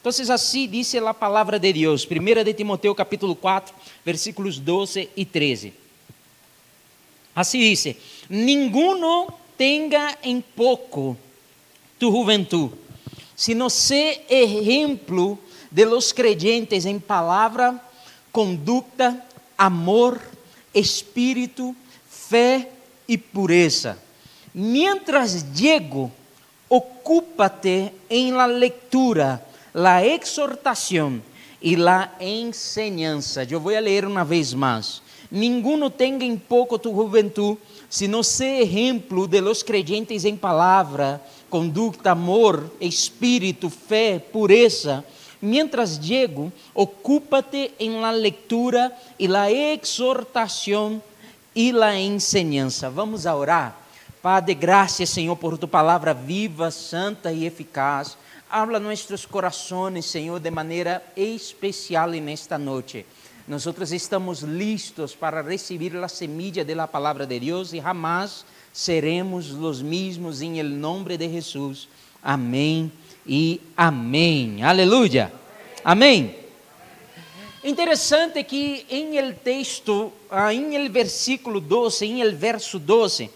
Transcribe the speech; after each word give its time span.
Então, 0.00 0.34
assim 0.34 0.66
diz 0.66 0.94
a 0.94 1.12
palavra 1.12 1.58
de 1.58 1.70
Deus, 1.74 2.08
1 2.10 2.42
de 2.42 2.54
Timoteo 2.54 2.94
capítulo 2.94 3.36
4, 3.36 3.74
versículos 4.02 4.58
12 4.58 5.10
e 5.14 5.26
13. 5.26 5.74
Assim 7.34 7.58
diz: 7.58 7.96
Ninguno 8.26 9.28
tenga 9.58 10.16
em 10.22 10.40
pouco 10.40 11.18
tu 11.98 12.10
juventud, 12.10 12.72
sino 13.36 13.68
sé 13.68 14.24
ejemplo 14.30 15.38
de 15.70 15.84
los 15.84 16.14
creyentes 16.14 16.86
en 16.86 16.98
palabra, 16.98 17.78
conducta, 18.32 19.22
amor, 19.58 20.18
espírito, 20.72 21.76
fé 22.08 22.70
e 23.06 23.18
pureza. 23.18 23.98
Mientras 24.54 25.52
llego, 25.52 26.10
ocúpate 26.70 27.92
en 28.08 28.34
la 28.34 28.46
lectura, 28.46 29.46
la 29.72 30.04
exhortación 30.04 31.22
y 31.60 31.76
la 31.76 32.14
enseñanza. 32.18 33.44
Yo 33.44 33.60
voy 33.60 33.74
a 33.74 33.80
leer 33.80 34.06
una 34.06 34.24
vez 34.24 34.54
más. 34.54 35.02
Ninguno 35.30 35.90
tenga 35.90 36.24
en 36.24 36.38
poco 36.38 36.78
tu 36.78 36.92
juventud, 36.92 37.56
sino 37.88 38.22
sé 38.22 38.62
ejemplo 38.62 39.26
de 39.26 39.40
los 39.40 39.62
creyentes 39.62 40.24
en 40.24 40.36
palabra, 40.36 41.24
conducta, 41.48 42.12
amor, 42.12 42.74
espírito, 42.80 43.70
fé, 43.70 44.24
pureza. 44.32 45.04
Mientras 45.40 46.00
llego, 46.00 46.52
ocúpate 46.74 47.72
en 47.78 48.02
la 48.02 48.12
lectura 48.12 48.96
y 49.16 49.28
la 49.28 49.50
exhortación 49.50 51.02
y 51.54 51.72
la 51.72 51.98
enseñanza. 51.98 52.90
Vamos 52.90 53.24
a 53.24 53.34
orar. 53.34 53.74
Padre, 54.20 54.54
graças, 54.54 55.08
Senhor, 55.08 55.38
por 55.38 55.56
tu 55.56 55.66
palavra 55.66 56.12
viva, 56.12 56.70
santa 56.70 57.32
e 57.32 57.46
eficaz. 57.46 58.18
Habla 58.52 58.80
nossos 58.80 59.24
corações, 59.24 60.06
Senhor, 60.06 60.40
de 60.40 60.50
maneira 60.50 61.00
especial 61.16 62.10
nesta 62.10 62.58
noite. 62.58 63.06
Nós 63.46 63.64
estamos 63.92 64.40
listos 64.40 65.14
para 65.14 65.40
receber 65.40 65.96
a 66.02 66.08
semilla 66.08 66.64
de 66.64 66.74
la 66.74 66.88
palavra 66.88 67.24
de 67.24 67.38
Deus 67.38 67.72
e 67.72 67.80
jamás 67.80 68.44
seremos 68.72 69.52
os 69.52 69.80
mesmos 69.80 70.42
em 70.42 70.60
nome 70.64 71.16
de 71.16 71.28
Jesus. 71.28 71.88
Amém 72.20 72.90
e 73.24 73.60
amém. 73.76 74.64
Aleluia. 74.64 75.32
Amém. 75.84 76.34
Interessante 77.62 78.42
que 78.42 78.84
em 78.90 79.16
el 79.16 79.36
texto, 79.36 80.12
ah, 80.28 80.52
em 80.52 80.74
el 80.74 80.88
versículo 80.88 81.60
12, 81.60 82.04
em 82.04 82.20
el 82.20 82.34
verso 82.34 82.80
12, 82.80 83.30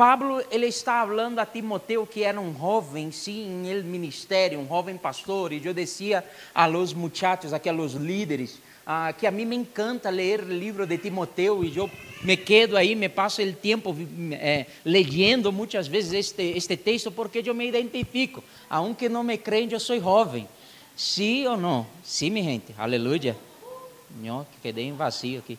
Pablo 0.00 0.42
ele 0.50 0.64
está 0.64 1.06
falando 1.06 1.40
a 1.40 1.44
Timoteo 1.44 2.06
que 2.06 2.22
era 2.22 2.40
um 2.40 2.58
jovem, 2.58 3.12
sim, 3.12 3.66
em 3.66 3.70
el 3.70 3.84
ministério, 3.84 4.58
um 4.58 4.66
jovem 4.66 4.96
pastor, 4.96 5.52
e 5.52 5.60
eu 5.62 5.74
dizia 5.74 6.24
a 6.54 6.64
los 6.64 6.94
muchachos, 6.94 7.52
aqui 7.52 7.68
a 7.68 7.72
líderes, 7.74 8.62
ah, 8.86 9.12
que 9.12 9.26
a 9.26 9.30
mim 9.30 9.44
me 9.44 9.56
encanta 9.56 10.08
ler 10.08 10.40
o 10.40 10.48
livro 10.48 10.86
de 10.86 10.96
Timoteo 10.96 11.62
e 11.62 11.76
eu 11.76 11.90
me 12.22 12.34
quedo 12.34 12.78
aí, 12.78 12.94
me 12.94 13.10
passo 13.10 13.42
o 13.42 13.52
tempo 13.52 13.94
eh, 14.32 14.64
lendo 14.86 15.52
muitas 15.52 15.86
vezes 15.86 16.14
este, 16.14 16.44
este 16.56 16.78
texto 16.78 17.12
porque 17.12 17.42
eu 17.44 17.54
me 17.54 17.68
identifico. 17.68 18.42
Aunque 18.70 19.06
não 19.06 19.22
me 19.22 19.36
creem, 19.36 19.68
eu 19.70 19.78
sou 19.78 20.00
jovem. 20.00 20.48
Sim 20.96 21.46
ou 21.46 21.58
não? 21.58 21.86
Sim, 22.02 22.30
minha 22.30 22.46
gente. 22.46 22.74
Aleluia. 22.78 23.36
Não, 24.22 24.46
quedei 24.62 24.90
vazio 24.92 25.40
aqui. 25.40 25.58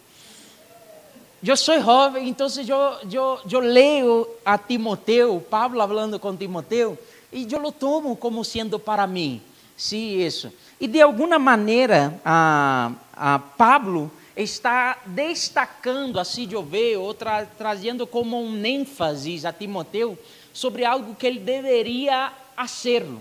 Eu 1.43 1.57
sou 1.57 1.81
jovem, 1.81 2.29
então 2.29 2.47
eu, 2.67 3.09
eu, 3.11 3.39
eu 3.51 3.59
leio 3.59 4.27
a 4.45 4.59
Timoteo, 4.59 5.43
Pablo 5.49 5.79
falando 5.79 6.19
com 6.19 6.35
Timoteo, 6.35 6.95
e 7.33 7.47
eu 7.51 7.59
lo 7.59 7.71
tomo 7.71 8.15
como 8.15 8.45
sendo 8.45 8.77
para 8.77 9.07
mim. 9.07 9.41
Sim, 9.75 10.19
isso. 10.19 10.53
E 10.79 10.87
de 10.87 11.01
alguma 11.01 11.39
maneira, 11.39 12.21
a, 12.23 12.91
a 13.11 13.39
Pablo 13.39 14.11
está 14.37 14.99
destacando, 15.03 16.19
assim 16.19 16.45
de 16.47 16.55
ver, 16.61 16.97
ou 16.97 17.11
tra, 17.11 17.43
trazendo 17.57 18.05
como 18.05 18.39
um 18.39 18.63
ênfase 18.63 19.45
a 19.45 19.51
Timoteo 19.51 20.15
sobre 20.53 20.85
algo 20.85 21.15
que 21.15 21.25
ele 21.25 21.39
deveria 21.39 22.33
hacerlo. 22.55 23.19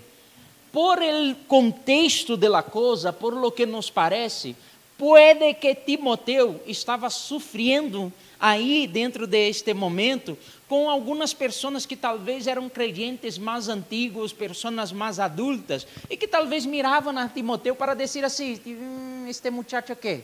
Por 0.71 1.03
el 1.03 1.37
contexto 1.49 2.37
de 2.37 2.51
la 2.51 2.63
cosa, 2.63 3.15
por 3.15 3.33
lo 3.33 3.51
que 3.51 3.65
nos 3.65 3.91
parece, 3.91 4.55
Puede 5.01 5.55
que 5.55 5.75
Timoteo 5.75 6.61
estava 6.67 7.09
sofrendo 7.09 8.13
aí 8.39 8.87
dentro 8.87 9.27
deste 9.27 9.73
momento 9.73 10.37
com 10.69 10.91
algumas 10.91 11.33
pessoas 11.33 11.87
que 11.87 11.97
talvez 11.97 12.47
eram 12.47 12.69
crentes 12.69 13.39
mais 13.39 13.71
antigos, 13.71 14.35
pessoas 14.35 14.93
mais 14.93 15.19
adultas, 15.19 15.87
e 16.11 16.19
que 16.19 16.29
talvez 16.29 16.67
miravam 16.67 17.17
a 17.17 17.27
Timoteo 17.27 17.75
para 17.75 17.95
dizer 17.95 18.27
assim: 18.27 18.61
hm, 18.63 19.27
este 19.27 19.49
muchacho 19.49 19.91
aqui, 19.91 20.23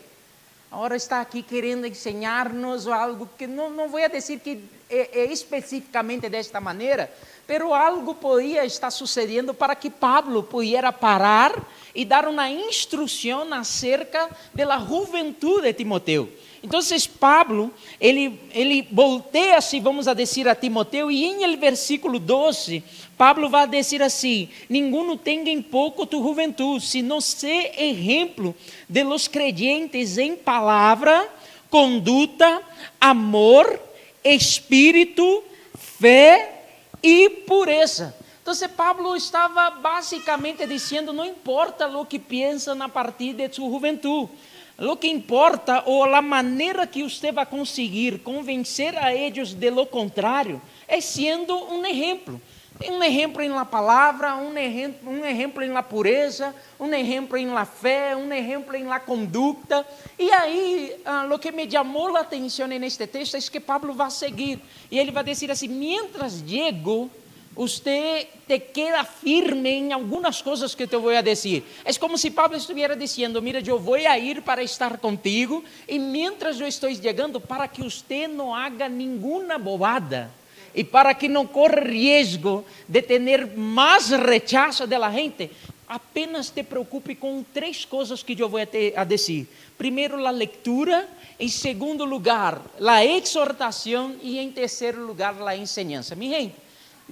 agora 0.71 0.95
está 0.95 1.23
aqui 1.23 1.43
querendo 1.43 1.87
ensinar-nos 1.87 2.87
algo 2.87 3.27
que 3.39 3.47
não, 3.47 3.71
não 3.71 3.89
vou 3.89 4.07
dizer 4.11 4.41
que 4.41 4.63
é, 4.91 5.21
é 5.21 5.33
especificamente 5.33 6.29
desta 6.29 6.61
maneira, 6.61 7.11
pero 7.47 7.73
algo 7.73 8.15
podia 8.15 8.63
estar 8.67 8.91
sucedendo 8.91 9.55
para 9.55 9.75
que 9.75 9.89
Pablo 9.89 10.43
pudiera 10.43 10.93
parar 10.93 11.67
e 11.97 12.05
dar 12.05 12.29
uma 12.29 12.49
instrução 12.51 13.53
acerca 13.55 14.31
da 14.55 14.79
juventude 14.79 15.62
de 15.62 15.73
Timoteo. 15.73 16.31
Então, 16.62 16.81
Pablo, 17.21 17.73
ele, 18.01 18.41
ele 18.53 18.87
voltea 18.91 19.57
assim, 19.57 19.81
vamos 19.81 20.07
a 20.07 20.15
dizer 20.15 20.49
a 20.49 20.55
Timoteo, 20.55 21.11
e 21.11 21.25
em 21.25 21.57
versículo 21.57 22.19
12, 22.19 22.83
Pablo 23.17 23.49
vai 23.49 23.67
dizer 23.67 24.03
assim: 24.03 24.49
Ninguno 24.69 25.17
tenga 25.17 25.49
em 25.49 25.62
pouco 25.62 26.05
tu 26.05 26.23
juventude, 26.23 26.84
sino 26.84 27.21
se 27.21 27.71
exemplo 27.79 28.55
de 28.89 29.03
los 29.03 29.27
creyentes 29.27 30.19
em 30.19 30.37
palavra, 30.37 31.28
conduta, 31.71 32.61
amor, 33.01 33.81
espírito, 34.25 35.43
fé 35.77 36.65
e 37.03 37.31
pureza. 37.47 38.15
Então, 38.49 38.69
Pablo 38.77 39.17
estava 39.17 39.71
basicamente 39.71 40.65
dizendo: 40.69 41.12
não 41.12 41.27
importa 41.27 41.89
o 41.89 42.07
que 42.07 42.17
pensa 42.17 42.77
na 42.77 42.89
partir 42.89 43.33
de 43.33 43.53
sua 43.53 43.69
juventude, 43.69 44.31
o 44.79 44.97
que 44.97 45.09
importa 45.09 45.83
ou 45.84 46.05
a 46.05 46.23
maneira 46.23 46.87
que 46.87 47.03
você 47.03 47.33
vai 47.33 47.45
conseguir 47.45 48.21
convencer 48.21 48.97
a 48.99 49.12
eles 49.12 49.53
de 49.53 49.69
lo 49.69 49.84
contrário 49.84 50.62
é 50.87 51.01
sendo 51.01 51.57
um 51.57 51.84
exemplo. 51.84 52.41
Um 52.89 53.03
exemplo 53.03 53.43
em 53.43 53.49
la 53.49 53.65
palavra, 53.65 54.37
um 54.37 54.57
exemplo, 54.57 55.65
em 55.65 55.73
la 55.73 55.83
pureza, 55.83 56.55
um 56.78 56.95
exemplo 56.95 57.37
em 57.37 57.49
la 57.49 57.65
fé, 57.65 58.15
um 58.15 58.33
exemplo 58.33 58.77
em 58.77 58.84
la 58.84 59.01
conduta. 59.01 59.84
E 60.17 60.31
aí, 60.31 60.95
uh, 61.05 61.34
o 61.34 61.39
que 61.39 61.51
me 61.51 61.69
chamou 61.69 62.17
a 62.17 62.21
atenção 62.21 62.69
neste 62.69 63.09
texto 63.09 63.37
é 63.37 63.41
que 63.41 63.59
Pablo 63.59 63.93
vai 63.93 64.11
seguir. 64.13 64.61
E 64.89 65.01
ele 65.01 65.11
vai 65.11 65.25
dizer 65.25 65.51
assim: 65.51 65.67
mientras 65.67 66.43
llego 66.43 67.11
usted 67.56 68.27
te 68.47 68.61
queda 68.61 69.03
firme 69.03 69.71
em 69.71 69.93
algumas 69.93 70.43
coisas 70.43 70.75
que 70.75 70.87
te 70.87 70.97
vou 70.97 71.11
a 71.11 71.22
dizer. 71.22 71.65
É 71.84 71.93
como 71.94 72.19
se 72.19 72.31
Pablo 72.31 72.56
estivesse 72.56 72.97
dizendo: 72.97 73.41
Mira, 73.43 73.62
eu 73.67 73.78
vou 73.78 73.94
a 73.94 74.19
ir 74.19 74.43
para 74.43 74.62
estar 74.62 74.99
contigo, 74.99 75.65
e 75.89 75.99
mientras 75.99 76.61
eu 76.61 76.69
estou 76.69 76.95
chegando, 76.95 77.41
para 77.41 77.66
que 77.66 77.83
você 77.83 78.28
não 78.28 78.55
haga 78.55 78.89
nenhuma 78.89 79.59
bobada 79.59 80.31
e 80.75 80.84
para 80.84 81.15
que 81.15 81.27
não 81.27 81.47
corra 81.47 81.81
risco 81.81 82.65
de 82.87 83.00
ter 83.00 83.56
mais 83.56 84.11
rechazo 84.11 84.87
da 84.87 85.11
gente, 85.11 85.50
apenas 85.89 86.50
te 86.50 86.62
preocupe 86.62 87.15
com 87.15 87.43
três 87.43 87.87
coisas 87.87 88.22
que 88.22 88.39
eu 88.39 88.49
vou 88.49 88.61
a 88.61 89.05
dizer. 89.05 89.49
Primeiro, 89.78 90.25
a 90.27 90.31
leitura. 90.31 91.09
Em 91.39 91.49
segundo 91.49 92.05
lugar, 92.06 92.62
a 92.81 93.05
exortação. 93.05 94.16
E 94.22 94.39
em 94.39 94.50
terceiro 94.50 95.06
lugar, 95.06 95.34
a 95.47 95.56
enseñança. 95.56 96.15
Minha 96.15 96.41
gente, 96.41 96.55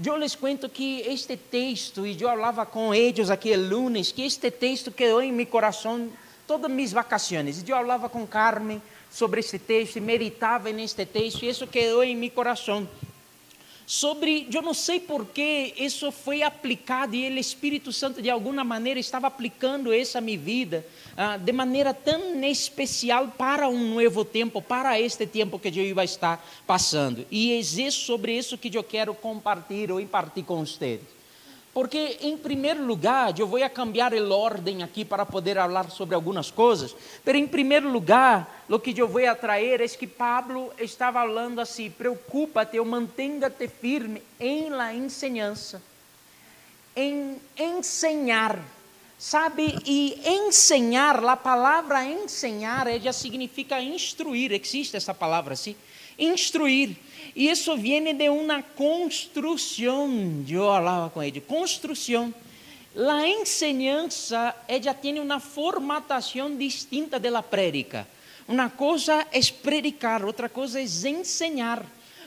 eu 0.03 0.17
les 0.17 0.35
cuento 0.35 0.69
que 0.69 1.03
este 1.03 1.37
texto, 1.37 2.07
e 2.07 2.21
eu 2.21 2.29
falava 2.29 2.67
com 2.67 2.93
eles 2.95 3.31
aqui 3.31 3.51
el 3.51 3.69
lunes, 3.69 4.11
que 4.11 4.23
este 4.23 4.51
texto 4.51 4.91
quedou 4.91 5.23
em 5.23 5.33
meu 5.33 5.47
coração 5.47 6.11
todas 6.47 6.71
minhas 6.71 6.93
vacações. 6.93 7.63
E 7.63 7.71
eu 7.71 7.77
falava 7.77 8.09
com 8.09 8.27
Carmen 8.27 8.83
sobre 9.11 9.41
este 9.41 9.59
texto, 9.59 9.97
e 9.97 10.01
meditava 10.01 10.73
neste 10.73 11.07
texto, 11.07 11.45
e 11.45 11.49
isso 11.49 11.67
quedou 11.67 12.03
em 12.03 12.17
meu 12.17 12.31
coração. 12.31 12.89
Sobre, 13.87 14.47
eu 14.53 14.63
não 14.63 14.73
sei 14.73 14.99
por 14.99 15.27
que 15.27 15.75
isso 15.77 16.11
foi 16.11 16.43
aplicado, 16.43 17.15
e 17.15 17.29
o 17.29 17.39
Espírito 17.39 17.93
Santo, 17.93 18.23
de 18.23 18.31
alguma 18.31 18.65
maneira, 18.65 18.99
estava 18.99 19.27
aplicando 19.27 19.93
à 20.17 20.21
minha 20.21 20.39
vida 20.39 20.87
ah, 21.17 21.37
de 21.37 21.53
maneira 21.53 21.93
tão 21.93 22.43
especial 22.45 23.29
para 23.37 23.69
um 23.69 23.95
novo 23.95 24.25
tempo, 24.25 24.63
para 24.63 24.99
este 24.99 25.27
tempo 25.27 25.59
que 25.59 25.69
eu 25.69 25.95
vai 25.95 26.07
estar 26.07 26.45
passando. 26.67 27.27
E 27.31 27.53
é 27.53 27.91
sobre 27.91 28.37
isso 28.37 28.57
que 28.57 28.75
eu 28.75 28.83
quero 28.83 29.15
compartilhar 29.15 29.93
ou 29.93 30.01
impartir 30.01 30.45
com 30.45 30.65
vocês. 30.65 31.01
Porque, 31.75 32.19
em 32.21 32.39
primeiro 32.39 32.87
lugar, 32.87 33.37
eu 33.37 33.49
vou 33.49 33.59
cambiar 33.69 34.15
a 34.15 34.35
ordem 34.35 34.85
aqui 34.85 35.05
para 35.05 35.27
poder 35.27 35.57
falar 35.57 35.91
sobre 35.91 36.15
algumas 36.15 36.49
coisas, 36.49 36.95
mas, 37.27 37.35
em 37.35 37.49
primeiro 37.49 37.91
lugar, 37.91 38.65
o 38.69 38.79
que 38.79 38.97
eu 38.97 39.09
vou 39.09 39.27
atrair 39.27 39.81
é 39.81 39.89
que 39.89 40.07
Pablo 40.07 40.73
estava 40.79 41.21
falando 41.21 41.61
assim: 41.61 41.91
preocupa-te 41.91 42.79
ou 42.79 42.87
mantenha-te 42.87 43.67
firme 43.67 44.23
em 44.39 44.71
la 44.71 44.95
enseñança, 44.95 45.83
em 46.95 47.37
enseñar 47.59 48.63
Sabe, 49.25 49.79
e 49.87 50.21
ensinar, 50.27 51.25
a 51.25 51.35
palavra 51.35 52.05
ensinar, 52.05 52.87
ela 52.87 53.13
significa 53.13 53.81
instruir, 53.81 54.53
existe 54.53 54.97
essa 54.97 55.15
palavra 55.15 55.55
assim, 55.55 55.75
instruir. 56.19 56.95
Isso 57.35 57.77
vem 57.77 58.15
de 58.15 58.29
uma 58.29 58.63
construção, 58.63 60.45
eu 60.49 60.65
falava 60.65 61.11
com 61.11 61.23
ele, 61.23 61.41
construção. 61.41 62.33
A 62.97 63.29
enseñança, 63.29 64.55
ela 64.69 64.95
tem 64.95 65.19
uma 65.19 65.41
formatação 65.41 66.57
distinta 66.57 67.19
da 67.19 67.43
prédica. 67.43 68.07
Uma 68.47 68.71
coisa 68.71 69.27
é 69.33 69.41
predicar, 69.63 70.25
outra 70.25 70.49
coisa 70.49 70.81
é 70.81 70.83
ensinar. 70.83 71.85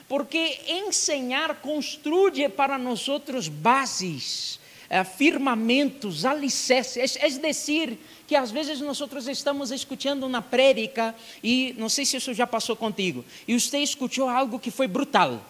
Porque 0.08 0.60
ensinar 0.66 1.54
construye 1.56 2.48
para 2.48 2.76
nós 2.76 3.06
bases, 3.48 4.58
firmamentos, 5.04 6.24
alicerces. 6.24 7.16
É, 7.16 7.26
é 7.26 7.30
decir, 7.30 7.98
que 8.26 8.36
às 8.36 8.50
vezes 8.50 8.80
nós 8.80 9.00
estamos 9.28 9.70
escutando 9.70 10.24
uma 10.24 10.42
prédica 10.42 11.14
e 11.42 11.74
não 11.78 11.88
sei 11.88 12.04
se 12.04 12.16
isso 12.18 12.34
já 12.34 12.46
passou 12.46 12.76
contigo, 12.76 13.24
e 13.46 13.58
você 13.58 13.78
escutou 13.78 14.28
algo 14.28 14.58
que 14.58 14.70
foi 14.70 14.86
brutal. 14.86 15.40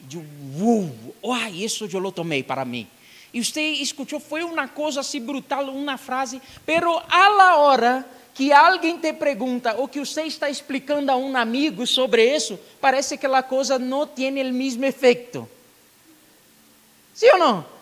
De, 0.00 0.18
uau, 0.58 0.90
uai, 1.22 1.52
isso 1.52 1.88
eu 1.90 2.00
lo 2.00 2.12
tomei 2.12 2.42
para 2.42 2.64
mim. 2.64 2.86
E 3.32 3.44
você 3.44 3.60
escutou, 3.60 4.18
foi 4.18 4.42
uma 4.42 4.66
coisa 4.68 5.00
assim 5.00 5.20
brutal, 5.20 5.66
uma 5.66 5.96
frase, 5.96 6.40
pero 6.64 7.00
a 7.08 7.28
la 7.28 7.56
hora 7.56 8.06
que 8.34 8.52
alguém 8.52 8.98
te 8.98 9.12
pergunta 9.12 9.74
ou 9.74 9.88
que 9.88 9.98
você 9.98 10.22
está 10.22 10.50
explicando 10.50 11.10
a 11.10 11.16
um 11.16 11.36
amigo 11.36 11.86
sobre 11.86 12.36
isso, 12.36 12.58
parece 12.80 13.16
que 13.16 13.26
a 13.26 13.42
coisa 13.42 13.78
não 13.78 14.06
tem 14.06 14.30
o 14.30 14.52
mesmo 14.52 14.84
efeito. 14.84 15.48
Sim 17.14 17.30
ou 17.32 17.38
não? 17.38 17.75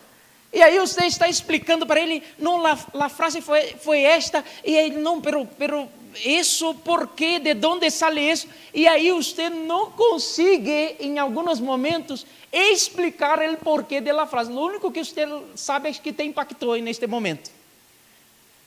E 0.55 0.62
aí 0.62 0.79
você 0.79 1.05
está 1.06 1.29
explicando 1.29 1.85
para 1.85 2.01
ele, 2.01 2.23
não, 2.39 2.65
a, 2.65 3.09
frase 3.09 3.41
foi, 3.41 3.75
foi 3.81 4.03
esta, 4.03 4.45
e 4.65 4.77
ele, 4.77 5.01
não, 5.01 5.21
pero, 5.21 5.49
pero 5.59 5.89
isso, 6.25 6.75
por 6.75 7.09
quê, 7.09 7.41
de 7.41 7.67
onde 7.67 7.91
sale 7.91 8.21
isso? 8.21 8.47
E 8.73 8.87
aí 8.87 9.11
você 9.11 9.51
não 9.51 9.91
consegue, 9.91 10.95
em 11.01 11.19
alguns 11.19 11.59
momentos, 11.59 12.25
explicar 12.53 13.41
o 13.41 13.56
porquê 13.56 14.01
da 14.01 14.27
frase. 14.27 14.53
O 14.53 14.61
único 14.61 14.93
que 14.93 15.05
você 15.05 15.27
sabe 15.56 15.89
é 15.89 15.93
que 15.93 16.12
te 16.12 16.23
impactou 16.23 16.77
neste 16.77 17.09
momento. 17.09 17.50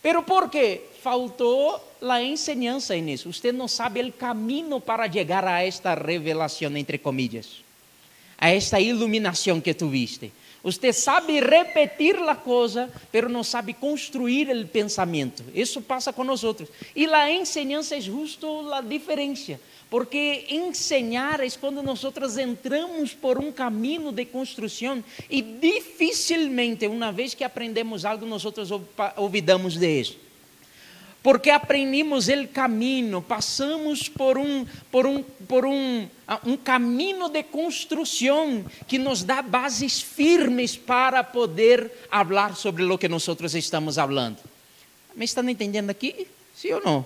Pero 0.02 0.24
por 0.24 0.50
quê? 0.50 0.82
Faltou 1.02 1.82
a 2.02 2.22
enseñança 2.22 2.94
nisso. 2.98 3.32
Você 3.32 3.54
não 3.54 3.70
sabe 3.70 4.02
o 4.02 4.12
caminho 4.12 4.82
para 4.82 5.10
chegar 5.10 5.46
a 5.46 5.64
esta 5.64 5.94
revelação, 5.96 6.76
entre 6.76 6.98
comillas, 6.98 7.64
a 8.38 8.50
esta 8.50 8.78
iluminação 8.78 9.62
que 9.62 9.74
tuviste. 9.74 10.34
Você 10.68 10.92
sabe 10.92 11.40
repetir 11.40 12.18
a 12.18 12.36
coisa, 12.36 12.92
pero 13.10 13.30
não 13.30 13.42
sabe 13.42 13.74
construir 13.74 14.50
o 14.50 14.68
pensamento. 14.68 15.42
Isso 15.56 15.82
passa 15.82 16.12
com 16.12 16.26
nós 16.26 16.44
outros. 16.44 16.68
E 16.94 17.06
a 17.06 17.32
enseñança 17.32 17.96
é 17.96 18.02
justo 18.02 18.74
a 18.74 18.82
diferença. 18.82 19.58
Porque 19.90 20.46
ensinar 20.50 21.40
é 21.40 21.50
quando 21.52 21.82
nós 21.82 22.04
entramos 22.38 23.14
por 23.14 23.40
um 23.40 23.50
caminho 23.50 24.12
de 24.12 24.26
construção 24.26 25.02
e 25.30 25.42
dificilmente, 25.42 26.86
uma 26.86 27.14
vez 27.14 27.34
que 27.34 27.46
aprendemos 27.46 28.04
algo, 28.04 28.26
nós 28.26 28.44
olvidamos 29.16 29.78
de 29.78 30.02
isso 30.02 30.27
porque 31.22 31.50
aprendimos 31.50 32.28
o 32.28 32.48
caminho, 32.48 33.22
passamos 33.22 34.08
por 34.08 34.38
um, 34.38 34.66
por 34.92 35.06
um, 35.06 35.24
por 35.24 35.66
um, 35.66 36.08
um 36.46 36.58
caminho 36.58 37.30
de 37.30 37.44
construção 37.44 38.64
que 38.88 38.98
nos 38.98 39.24
dá 39.24 39.42
bases 39.42 40.02
firmes 40.02 40.78
para 40.78 41.24
poder 41.24 41.92
falar 42.10 42.56
sobre 42.56 42.84
o 42.84 42.98
que 42.98 43.08
nós 43.08 43.28
estamos 43.56 43.96
falando. 43.96 44.38
¿Me 45.16 45.26
estão 45.26 45.48
entendendo 45.50 45.90
aqui? 45.90 46.28
Sim 46.56 46.74
ou 46.74 46.84
não? 46.84 47.06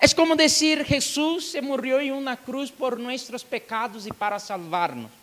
é 0.00 0.08
como 0.14 0.36
dizer: 0.36 0.84
Jesus 0.86 1.46
se 1.46 1.60
morreu 1.60 2.00
em 2.00 2.12
uma 2.12 2.36
cruz 2.36 2.70
por 2.70 2.98
nossos 2.98 3.42
pecados 3.42 4.06
e 4.06 4.12
para 4.12 4.38
salvar-nos. 4.38 5.21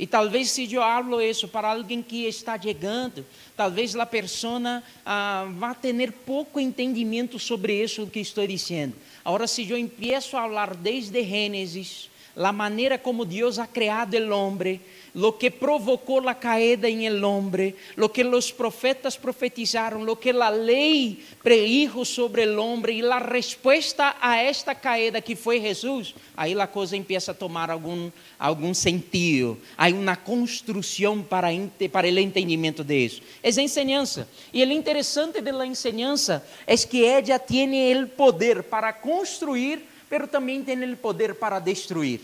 E 0.00 0.06
talvez 0.06 0.50
se 0.50 0.72
eu 0.72 0.80
falo 0.80 1.20
isso 1.20 1.46
para 1.46 1.72
alguém 1.72 2.00
que 2.00 2.24
está 2.24 2.58
chegando, 2.58 3.22
talvez 3.54 3.94
a 3.94 4.06
pessoa 4.06 4.82
ah, 5.04 5.46
vá 5.58 5.74
ter 5.74 6.10
pouco 6.10 6.58
entendimento 6.58 7.38
sobre 7.38 7.84
isso 7.84 8.06
que 8.06 8.18
estou 8.18 8.46
dizendo. 8.46 8.94
Agora, 9.22 9.46
se 9.46 9.68
eu 9.68 9.76
empiezo 9.76 10.28
a 10.28 10.40
falar 10.40 10.74
desde 10.74 11.22
Gênesis, 11.22 12.08
a 12.34 12.50
maneira 12.50 12.96
como 12.96 13.26
Deus 13.26 13.58
ha 13.58 13.66
criado 13.66 14.14
o 14.14 14.30
homem, 14.34 14.80
lo 15.14 15.38
que 15.38 15.50
provocó 15.50 16.20
la 16.20 16.38
caída 16.38 16.88
en 16.88 17.02
el 17.02 17.24
hombre, 17.24 17.74
lo 17.96 18.12
que 18.12 18.24
los 18.24 18.52
profetas 18.52 19.16
profetizaron, 19.16 20.06
lo 20.06 20.18
que 20.18 20.32
la 20.32 20.50
ley 20.50 21.24
predijo 21.42 22.04
sobre 22.04 22.44
el 22.44 22.58
hombre 22.58 22.92
y 22.92 23.02
la 23.02 23.18
respuesta 23.18 24.16
a 24.20 24.42
esta 24.42 24.74
caída 24.74 25.20
que 25.20 25.36
foi 25.36 25.60
Jesus, 25.60 26.14
aí 26.36 26.58
a 26.58 26.66
coisa 26.66 26.96
empieza 26.96 27.32
a 27.32 27.34
tomar 27.34 27.70
algum, 27.70 28.10
algum 28.38 28.74
sentido. 28.74 29.58
Há 29.76 29.88
uma 29.88 30.16
construção 30.16 31.22
para, 31.22 31.48
para 31.90 32.06
o 32.06 32.18
entendimento 32.18 32.84
disso. 32.84 33.22
É 33.42 33.48
a 33.48 33.62
enseñança. 33.62 34.28
E 34.52 34.62
o 34.62 34.72
interessante 34.72 35.40
da 35.40 35.66
enseñança 35.66 36.44
é 36.66 36.76
que 36.76 37.04
ela 37.04 37.38
tem 37.38 38.02
o 38.02 38.06
poder 38.08 38.62
para 38.64 38.92
construir, 38.92 39.82
pero 40.08 40.26
também 40.26 40.62
tem 40.62 40.92
o 40.92 40.96
poder 40.96 41.34
para 41.34 41.58
destruir. 41.58 42.20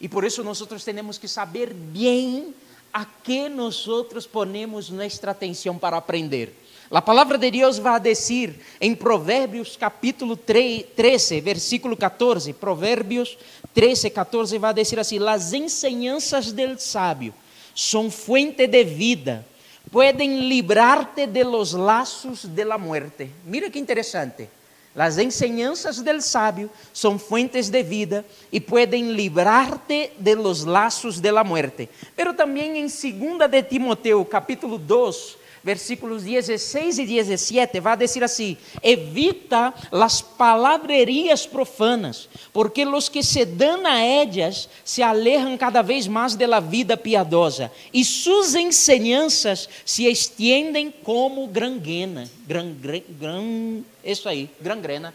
E 0.00 0.08
por 0.08 0.24
isso 0.24 0.42
nós 0.42 0.62
temos 0.84 1.18
que 1.18 1.28
saber 1.28 1.74
bem 1.74 2.54
a 2.92 3.04
que 3.04 3.48
nós 3.48 3.86
ponemos 4.32 4.90
nossa 4.90 5.30
atenção 5.30 5.76
para 5.78 5.96
aprender. 5.96 6.54
A 6.90 7.00
palavra 7.00 7.38
de 7.38 7.50
Deus 7.52 7.78
vai 7.78 8.00
dizer 8.00 8.58
em 8.80 8.96
Provérbios 8.96 9.76
capítulo 9.76 10.36
13, 10.36 11.40
versículo 11.40 11.96
14, 11.96 12.52
Provérbios 12.54 13.38
13, 13.72 14.10
14 14.10 14.58
vai 14.58 14.74
dizer 14.74 14.98
assim: 14.98 15.18
"Las 15.18 15.52
enseñanzas 15.52 16.50
del 16.50 16.80
sábio 16.80 17.32
são 17.76 18.10
fuente 18.10 18.66
de 18.66 18.82
vida, 18.82 19.46
podem 19.92 20.48
librar-te 20.48 21.28
de 21.28 21.44
los 21.44 21.74
laços 21.74 22.44
de 22.44 22.64
la 22.64 22.76
muerte." 22.76 23.30
Mira 23.44 23.70
que 23.70 23.78
interessante. 23.78 24.48
Las 24.94 25.18
enseñanzas 25.18 26.04
del 26.04 26.20
sabio 26.20 26.68
son 26.92 27.20
fuentes 27.20 27.70
de 27.70 27.82
vida 27.84 28.24
y 28.50 28.58
pueden 28.58 29.14
librarte 29.14 30.12
de 30.18 30.34
los 30.34 30.66
lazos 30.66 31.22
de 31.22 31.30
la 31.30 31.44
muerte. 31.44 31.88
Pero 32.16 32.34
también 32.34 32.74
en 32.74 32.88
2 32.88 33.50
de 33.50 33.62
Timoteo, 33.62 34.28
capítulo 34.28 34.78
2, 34.78 35.38
versículos 35.62 36.22
16 36.24 36.98
e 36.98 37.06
17, 37.06 37.80
vai 37.80 37.96
dizer 37.96 38.24
assim: 38.24 38.56
Evita 38.82 39.74
as 39.90 40.20
palavrerías 40.20 41.46
profanas, 41.46 42.28
porque 42.52 42.84
os 42.84 43.08
que 43.08 43.22
se 43.22 43.44
dão 43.44 43.86
a 43.86 44.00
ellas 44.00 44.68
se 44.84 45.02
alejan 45.02 45.56
cada 45.56 45.82
vez 45.82 46.06
mais 46.06 46.34
de 46.34 46.46
la 46.46 46.60
vida 46.60 46.96
piadosa, 46.96 47.70
e 47.92 48.04
suas 48.04 48.54
enseñanças 48.54 49.68
se 49.84 50.06
estendem 50.06 50.90
como 50.90 51.46
gangrena. 51.46 52.28
Gran, 52.46 52.72
gran, 52.74 53.02
gran, 53.08 53.82
isso 54.04 54.28
aí, 54.28 54.48
gangrena. 54.60 55.14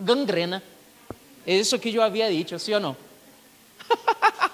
Gangrena. 0.00 0.62
É 1.46 1.54
isso 1.54 1.78
que 1.78 1.94
eu 1.94 2.02
havia 2.02 2.30
dito, 2.30 2.58
sim 2.58 2.74
ou 2.74 2.80
não? 2.80 2.96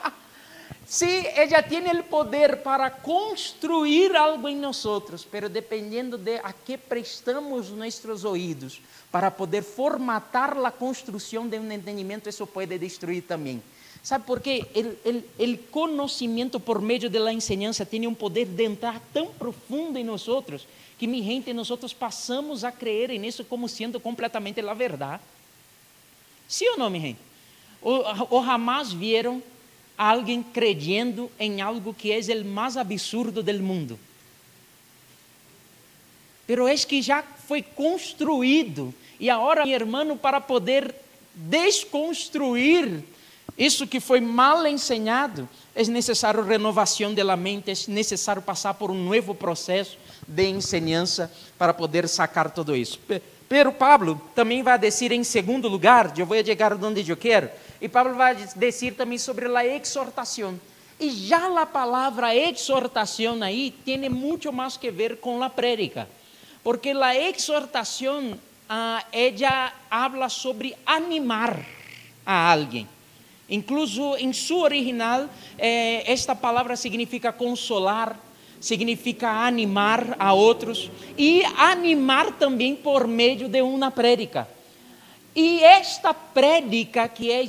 Sí, 0.95 1.27
ella 1.35 1.61
tiene 1.61 1.91
el 1.91 2.05
poder 2.05 2.63
para 2.63 2.89
construir 2.89 4.15
algo 4.15 4.49
em 4.49 4.61
nós, 4.61 4.87
pero 5.29 5.49
dependendo 5.49 6.17
de 6.17 6.39
a 6.39 6.53
que 6.53 6.79
prestamos 6.79 7.71
nossos 7.71 8.25
ouvidos 8.25 8.81
para 9.11 9.29
poder 9.29 9.65
formatar 9.65 10.57
a 10.57 10.71
construção 10.71 11.49
de 11.49 11.59
um 11.59 11.73
entendimento, 11.73 12.29
isso 12.29 12.47
pode 12.47 12.79
destruir 12.79 13.23
também. 13.23 13.61
Sabe 14.05 14.25
por 14.25 14.41
quê? 14.41 14.65
O 15.05 15.59
conhecimento 15.73 16.61
por 16.61 16.81
meio 16.81 17.11
da 17.11 17.33
enseñança 17.33 17.85
tem 17.85 18.07
um 18.07 18.15
poder 18.15 18.47
de 18.47 18.63
entrar 18.63 19.01
tão 19.13 19.27
profundo 19.35 19.99
em 19.99 20.05
nós 20.05 20.25
que, 20.97 21.09
mi 21.09 21.25
gente, 21.25 21.53
nós 21.53 21.69
passamos 21.93 22.63
a 22.63 22.71
crer 22.71 23.19
nisso 23.19 23.45
como 23.45 23.69
sendo 23.69 23.99
completamente 23.99 24.61
a 24.61 24.75
verdade. 24.75 25.21
Sim 26.47 26.69
ou 26.69 26.79
não, 26.79 26.89
mi 26.89 27.01
gente? 27.01 27.19
Ou 27.83 28.45
jamás 28.45 28.93
vieram 28.93 29.43
alguém 29.97 30.43
creyendo 30.43 31.31
em 31.39 31.61
algo 31.61 31.95
que 31.95 32.13
é 32.13 32.19
o 32.19 32.45
mais 32.45 32.77
absurdo 32.77 33.43
do 33.43 33.55
mundo. 33.63 33.99
Pero 36.47 36.69
é 36.69 36.75
que 36.77 37.01
já 37.01 37.23
foi 37.23 37.63
construído 37.63 38.93
e 39.19 39.31
agora, 39.31 39.65
meu 39.65 39.75
irmão, 39.75 40.17
para 40.17 40.41
poder 40.41 40.95
desconstruir 41.35 43.03
isso 43.57 43.87
que 43.87 44.01
foi 44.01 44.21
mal 44.21 44.67
ensinado, 44.67 45.49
é 45.75 45.85
necessário 45.85 46.43
renovação 46.43 47.15
da 47.15 47.37
mente, 47.37 47.71
é 47.71 47.75
necessário 47.91 48.43
passar 48.43 48.75
por 48.75 48.91
um 48.91 49.05
novo 49.05 49.35
processo 49.35 49.97
de 50.27 50.49
enseñança 50.49 51.33
para 51.57 51.73
poder 51.73 52.09
sacar 52.09 52.51
tudo 52.51 52.75
isso. 52.75 52.99
Pero 53.49 53.73
Pablo 53.73 54.21
também 54.35 54.63
vai 54.63 54.79
dizer 54.79 55.13
em 55.13 55.23
segundo 55.23 55.69
lugar, 55.69 56.13
eu 56.17 56.27
vou 56.27 56.45
chegar 56.45 56.73
onde 56.73 57.09
eu 57.09 57.17
quero, 57.17 57.49
e 57.85 57.89
Pablo 57.89 58.15
vai 58.15 58.35
dizer 58.35 58.95
também 58.95 59.19
sobre 59.19 59.47
a 59.47 59.67
exortação. 59.67 60.59
E 60.99 61.11
já 61.11 61.61
a 61.61 61.67
palavra 61.67 62.35
exortação 62.35 63.43
aí 63.43 63.75
tem 63.85 64.09
muito 64.09 64.51
mais 64.51 64.79
que 64.79 64.91
ver 64.91 65.19
com 65.19 65.43
a 65.43 65.51
prédica. 65.51 66.09
porque 66.63 66.93
a 66.93 67.15
exortação, 67.15 68.39
ah, 68.67 69.05
ella 69.13 69.71
habla 69.91 70.31
sobre 70.31 70.75
animar 70.87 71.63
a 72.25 72.53
alguém. 72.53 72.89
Incluso 73.51 74.17
em 74.17 74.33
sua 74.33 74.63
original, 74.63 75.29
eh, 75.59 76.11
esta 76.11 76.35
palavra 76.35 76.77
significa 76.77 77.35
consolar, 77.35 78.19
significa 78.63 79.29
animar 79.29 80.17
a 80.19 80.33
outros 80.33 80.91
e 81.19 81.45
animar 81.59 82.33
também 82.39 82.75
por 82.75 83.07
meio 83.07 83.47
de 83.47 83.61
uma 83.61 83.91
prédica. 83.91 84.54
E 85.35 85.65
esta 85.65 86.15
prédica 86.15 87.09
que 87.09 87.33
é 87.33 87.43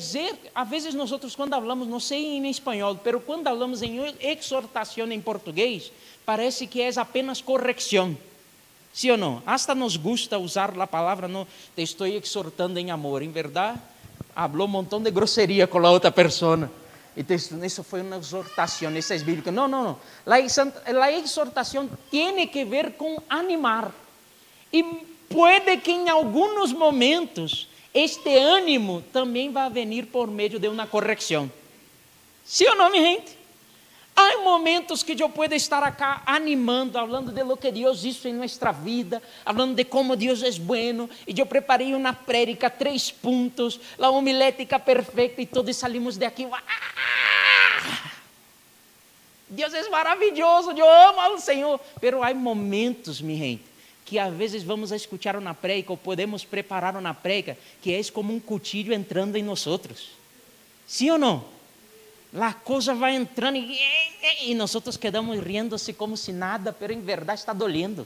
às 0.55 0.69
vezes 0.69 0.95
nós 0.95 1.11
outros 1.11 1.35
quando 1.35 1.51
falamos, 1.51 1.87
não 1.87 1.99
sei 1.99 2.37
em 2.37 2.49
espanhol, 2.49 2.99
mas 3.03 3.23
quando 3.23 3.43
falamos 3.43 3.83
em 3.83 3.99
exortação 4.19 5.11
em 5.11 5.21
português, 5.21 5.91
parece 6.25 6.65
que 6.65 6.81
é 6.81 6.89
apenas 6.97 7.41
correção. 7.41 8.17
Sim 8.91 9.11
ou 9.11 9.17
não? 9.17 9.43
Hasta 9.45 9.75
nos 9.75 9.97
gusta 9.97 10.39
usar 10.39 10.73
a 10.79 10.87
palavra, 10.87 11.27
no, 11.27 11.45
te 11.75 11.83
estou 11.83 12.07
exortando 12.07 12.79
em 12.79 12.89
amor. 12.89 13.21
Em 13.21 13.29
verdade, 13.29 13.77
falou 14.33 14.65
um 14.65 14.71
montão 14.71 15.01
de 15.01 15.11
grosseria 15.11 15.67
com 15.67 15.85
a 15.85 15.91
outra 15.91 16.11
pessoa. 16.11 16.71
Entonces, 17.15 17.51
eso 17.61 17.83
fue 17.83 18.01
una 18.01 18.17
exhortación, 18.17 18.97
esa 18.97 19.13
es 19.13 19.23
bíblica. 19.23 19.51
No, 19.51 19.67
no, 19.67 19.83
no. 19.83 19.99
La, 20.25 20.37
la 20.91 21.11
exhortación 21.11 21.89
tiene 22.09 22.49
que 22.49 22.65
ver 22.65 22.97
con 22.97 23.23
animar. 23.29 23.91
E 24.71 24.83
puede 25.29 25.79
que 25.81 25.91
em 25.91 26.09
alguns 26.09 26.73
momentos 26.73 27.67
este 27.95 28.37
ânimo 28.37 29.01
também 29.13 29.49
vai 29.49 29.69
vir 29.69 30.07
por 30.07 30.27
meio 30.27 30.59
de 30.59 30.67
uma 30.67 30.85
correção. 30.85 31.49
Sim 32.43 32.67
ou 32.67 32.75
não, 32.75 32.91
minha 32.91 33.03
gente? 33.03 33.37
Há 34.13 34.37
momentos 34.43 35.01
que 35.01 35.21
eu 35.21 35.29
posso 35.29 35.53
estar 35.53 35.81
acá 35.81 36.21
animando, 36.25 36.93
falando 36.93 37.31
de 37.31 37.43
lo 37.43 37.57
que 37.57 37.71
Deus 37.71 38.03
hizo 38.03 38.27
em 38.27 38.33
nossa 38.33 38.71
vida, 38.71 39.21
falando 39.43 39.75
de 39.75 39.83
como 39.83 40.15
Deus 40.15 40.43
é 40.43 40.51
bueno, 40.59 41.09
e 41.27 41.37
eu 41.37 41.45
preparei 41.45 41.93
uma 41.93 42.13
prédica, 42.13 42.69
três 42.69 43.11
pontos, 43.11 43.79
a 43.99 44.09
homilética 44.09 44.77
perfeita, 44.77 45.41
e 45.41 45.45
todos 45.45 45.75
salimos 45.75 46.17
de 46.17 46.25
aqui. 46.25 46.47
Deus 49.49 49.73
é 49.73 49.89
maravilhoso, 49.89 50.71
eu 50.71 50.89
amo 50.89 51.19
ao 51.19 51.37
Senhor. 51.37 51.79
Pero 51.99 52.23
há 52.23 52.33
momentos, 52.33 53.21
minha 53.21 53.37
gente, 53.37 53.63
que 54.05 54.19
às 54.19 54.33
vezes 54.33 54.61
vamos 54.61 54.91
escutar 54.91 55.35
uma 55.35 55.53
prédica, 55.53 55.91
ou 55.91 55.97
podemos 55.97 56.45
preparar 56.45 56.95
uma 56.95 57.13
prédica, 57.13 57.57
que 57.81 57.91
é 57.91 58.03
como 58.11 58.33
um 58.33 58.39
cuchillo 58.39 58.93
entrando 58.93 59.35
em 59.35 59.43
nós. 59.43 59.65
Sim 60.85 61.09
ou 61.09 61.17
não? 61.17 61.55
a 62.37 62.53
coisa 62.53 62.93
vai 62.93 63.15
entrando 63.15 63.55
e, 63.55 63.79
e, 64.41 64.51
e 64.51 64.55
nós 64.55 64.75
quedamos 64.99 65.39
riendo-se 65.39 65.93
como 65.93 66.17
se 66.17 66.33
nada, 66.33 66.73
pero 66.73 66.91
em 66.91 66.99
verdade 66.99 67.39
está 67.39 67.53
dolendo. 67.53 68.05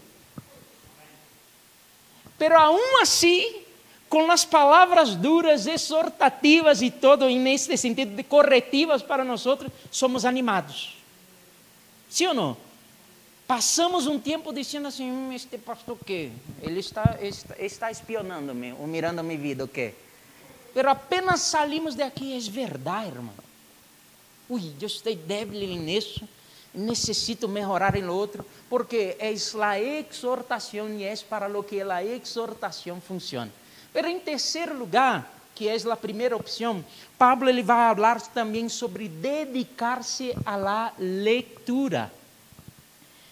Pero 2.37 2.57
aún 2.57 3.01
assim, 3.01 3.63
com 4.07 4.29
as 4.31 4.45
palavras 4.45 5.15
duras, 5.15 5.65
exortativas 5.67 6.81
e 6.81 6.91
todo, 6.91 7.27
nesse 7.27 7.75
sentido 7.75 8.15
de 8.15 8.23
corretivas 8.23 9.01
para 9.01 9.23
nós, 9.23 9.43
somos 9.91 10.25
animados. 10.25 10.95
Sim 12.09 12.27
ou 12.27 12.33
não? 12.33 12.68
Passamos 13.49 14.05
um 14.05 14.19
tempo 14.19 14.53
dizendo 14.53 14.89
assim, 14.89 15.09
hum, 15.09 15.33
este 15.33 15.57
pastor 15.57 15.97
que 16.05 16.31
ele 16.61 16.79
está, 16.79 17.17
está, 17.19 17.55
está 17.57 17.89
espionando-me, 17.89 18.73
ou 18.73 18.85
mirando 18.85 19.17
a 19.17 19.23
minha 19.23 19.39
vida, 19.39 19.63
o 19.63 19.67
quê? 19.67 19.95
Pero 20.71 20.87
apenas 20.87 21.41
salimos 21.41 21.95
daqui, 21.95 22.37
é 22.37 22.39
verdade, 22.51 23.07
irmão. 23.07 23.33
Ui, 24.47 24.71
eu 24.79 24.85
estou 24.85 25.15
débil 25.15 25.61
nisso, 25.79 26.29
necessito 26.75 27.49
melhorar 27.49 27.95
em 27.95 28.07
outro, 28.07 28.45
porque 28.69 29.15
é 29.17 29.29
a 29.29 29.79
exortação 29.79 30.87
e 30.91 31.03
é 31.03 31.15
para 31.27 31.47
lo 31.47 31.63
que 31.63 31.81
a 31.81 32.03
exortação 32.03 33.01
funciona. 33.01 33.51
Pero 33.91 34.07
em 34.07 34.19
terceiro 34.19 34.77
lugar, 34.77 35.27
que 35.55 35.67
é 35.67 35.75
a 35.75 35.97
primeira 35.97 36.37
opção, 36.37 36.85
Pablo 37.17 37.49
ele 37.49 37.63
vai 37.63 37.95
falar 37.95 38.21
também 38.21 38.69
sobre 38.69 39.07
dedicar-se 39.07 40.35
à 40.45 40.93
leitura. 40.99 42.18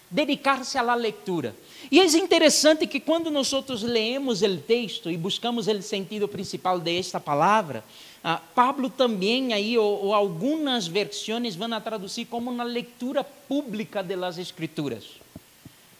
Dedicar-se 0.10 0.78
à 0.78 0.96
leitura. 0.96 1.54
E 1.92 2.00
é 2.00 2.06
interessante 2.06 2.88
que 2.88 3.00
quando 3.00 3.30
nós 3.30 3.52
outros 3.52 3.84
leemos 3.84 4.42
o 4.42 4.58
texto 4.58 5.12
e 5.12 5.18
buscamos 5.18 5.68
o 5.68 5.82
sentido 5.82 6.28
principal 6.28 6.80
desta 6.80 7.20
palavra, 7.20 7.84
ah, 8.24 8.42
Pablo 8.56 8.90
também 8.90 9.54
aí, 9.54 9.78
ou, 9.78 10.06
ou, 10.06 10.14
algumas 10.14 10.88
versões 10.88 11.56
vão 11.56 11.74
a 11.74 11.80
traduzir 11.80 12.26
como 12.26 12.50
uma 12.50 12.64
leitura 12.64 13.24
pública 13.24 14.02
das 14.02 14.38
Escrituras. 14.38 15.06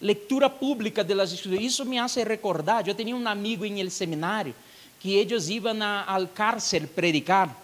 Leitura 0.02 0.50
pública 0.50 1.04
das 1.04 1.34
Escrituras. 1.34 1.66
Isso 1.66 1.86
me 1.86 1.98
hace 1.98 2.24
recordar, 2.24 2.88
eu 2.88 2.94
tinha 2.94 3.16
um 3.16 3.28
amigo 3.28 3.66
em 3.66 3.80
el 3.80 3.90
seminário 3.90 4.54
que 5.00 5.14
eles 5.14 5.48
iam 5.48 5.82
ao 6.06 6.28
cárcel 6.28 6.88
predicar. 6.88 7.56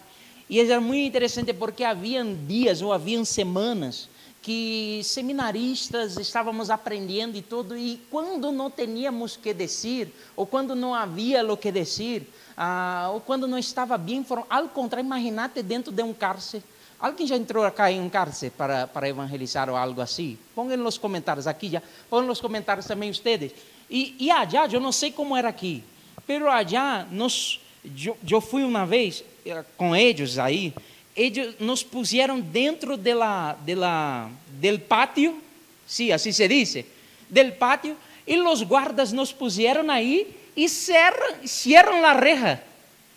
E 0.48 0.60
era 0.60 0.80
muito 0.80 1.08
interessante 1.08 1.52
porque 1.52 1.84
haviam 1.84 2.34
dias 2.46 2.80
ou 2.80 2.92
haviam 2.92 3.24
semanas 3.24 4.08
que 4.44 5.00
seminaristas 5.02 6.18
estávamos 6.18 6.68
aprendendo 6.68 7.34
e 7.34 7.40
tudo, 7.40 7.74
e 7.74 7.98
quando 8.10 8.52
não 8.52 8.70
tínhamos 8.70 9.38
que 9.38 9.54
dizer, 9.54 10.14
ou 10.36 10.44
quando 10.44 10.74
não 10.74 10.94
havia 10.94 11.42
o 11.50 11.56
que 11.56 11.72
dizer, 11.72 12.30
ah, 12.54 13.08
ou 13.14 13.20
quando 13.22 13.48
não 13.48 13.56
estava 13.56 13.96
bem 13.96 14.18
informado. 14.18 14.52
Ao 14.52 14.68
contrário, 14.68 15.06
imagínate 15.06 15.62
dentro 15.62 15.90
de 15.90 16.02
um 16.02 16.12
cárcere. 16.12 16.62
Alguém 17.00 17.26
já 17.26 17.36
entrou 17.36 17.64
acá 17.64 17.90
em 17.90 17.98
um 17.98 18.10
cárcere 18.10 18.50
para, 18.50 18.86
para 18.86 19.08
evangelizar 19.08 19.70
ou 19.70 19.76
algo 19.76 20.02
assim? 20.02 20.36
Ponham 20.54 20.76
nos 20.76 20.98
comentários 20.98 21.46
aqui 21.46 21.70
já. 21.70 21.82
Ponham 22.10 22.26
nos 22.26 22.38
comentários 22.38 22.84
também 22.84 23.10
vocês. 23.10 23.50
E, 23.88 24.14
e 24.18 24.30
allá, 24.30 24.68
eu 24.70 24.78
não 24.78 24.92
sei 24.92 25.10
como 25.10 25.34
era 25.34 25.48
aqui, 25.48 25.82
pero 26.26 26.50
allá, 26.50 27.08
nos, 27.10 27.62
eu, 27.82 28.14
eu 28.30 28.42
fui 28.42 28.62
uma 28.62 28.84
vez 28.84 29.24
eh, 29.46 29.64
com 29.78 29.96
eles 29.96 30.36
aí, 30.36 30.74
eles 31.16 31.54
nos 31.60 31.82
puseram 31.82 32.40
dentro 32.40 32.96
de 32.96 33.14
la, 33.14 33.56
de 33.64 33.74
la, 33.74 34.28
del 34.60 34.80
pátio, 34.80 35.40
sim, 35.86 36.06
sí, 36.06 36.12
assim 36.12 36.32
se 36.32 36.48
diz, 36.48 36.84
del 37.28 37.52
pátio, 37.52 37.96
e 38.26 38.38
os 38.40 38.62
guardas 38.62 39.12
nos 39.12 39.32
puseram 39.32 39.90
aí 39.90 40.34
e 40.56 40.68
cerram, 40.68 41.46
cierram 41.46 42.04
a 42.04 42.12
reja 42.12 42.62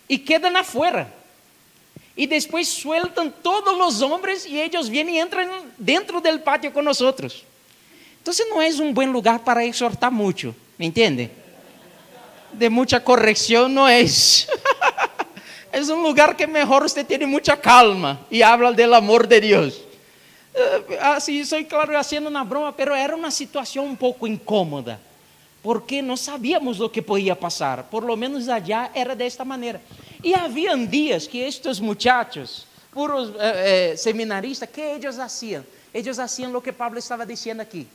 e 0.08 0.18
quedam 0.18 0.56
afuera. 0.56 1.12
E 2.16 2.26
depois 2.26 2.68
sueltam 2.68 3.30
todos 3.30 3.74
os 3.74 4.02
homens 4.02 4.44
e 4.44 4.56
eles 4.56 4.88
vêm 4.88 5.08
e 5.16 5.20
entram 5.20 5.66
dentro 5.78 6.20
do 6.20 6.38
pátio 6.40 6.72
com 6.72 6.82
nós. 6.82 7.00
Então 7.00 8.34
não 8.50 8.60
é 8.60 8.68
um 8.68 8.92
bom 8.92 9.06
lugar 9.06 9.38
para 9.38 9.64
exortar 9.64 10.10
muito, 10.10 10.54
me 10.78 10.86
entende? 10.86 11.30
De 12.52 12.68
muita 12.68 13.00
correção 13.00 13.68
não 13.68 13.86
é. 13.86 14.04
É 15.72 15.80
um 15.80 16.02
lugar 16.02 16.34
que 16.34 16.46
melhor 16.46 16.82
você 16.82 17.04
tenha 17.04 17.26
muita 17.26 17.56
calma 17.56 18.20
e 18.30 18.42
habla 18.42 18.72
do 18.72 18.94
amor 18.94 19.26
de 19.26 19.40
Deus. 19.40 19.80
Assim, 21.00 21.44
sou 21.44 21.62
claro, 21.64 21.92
fazendo 21.92 22.28
uma 22.28 22.44
broma, 22.44 22.74
mas 22.76 22.98
era 22.98 23.14
uma 23.14 23.30
situação 23.30 23.86
um 23.86 23.94
pouco 23.94 24.26
incômoda 24.26 25.00
porque 25.62 26.00
não 26.00 26.16
sabíamos 26.16 26.80
o 26.80 26.88
que 26.88 27.02
podia 27.02 27.34
passar, 27.34 27.82
por 27.84 28.04
lo 28.04 28.16
menos 28.16 28.48
allá 28.48 28.90
era 28.94 29.14
desta 29.14 29.44
maneira. 29.44 29.82
E 30.22 30.34
havia 30.34 30.76
dias 30.76 31.26
que 31.26 31.38
estes 31.38 31.80
muchachos, 31.80 32.66
puros 32.92 33.32
eh, 33.38 33.92
eh, 33.92 33.96
seminaristas, 33.96 34.68
que 34.70 34.80
eles 34.80 35.16
faziam? 35.16 35.64
Eles 35.92 36.16
faziam 36.16 36.54
o 36.54 36.62
que 36.62 36.72
Pablo 36.72 36.98
estava 36.98 37.26
dizendo 37.26 37.60
aqui. 37.60 37.86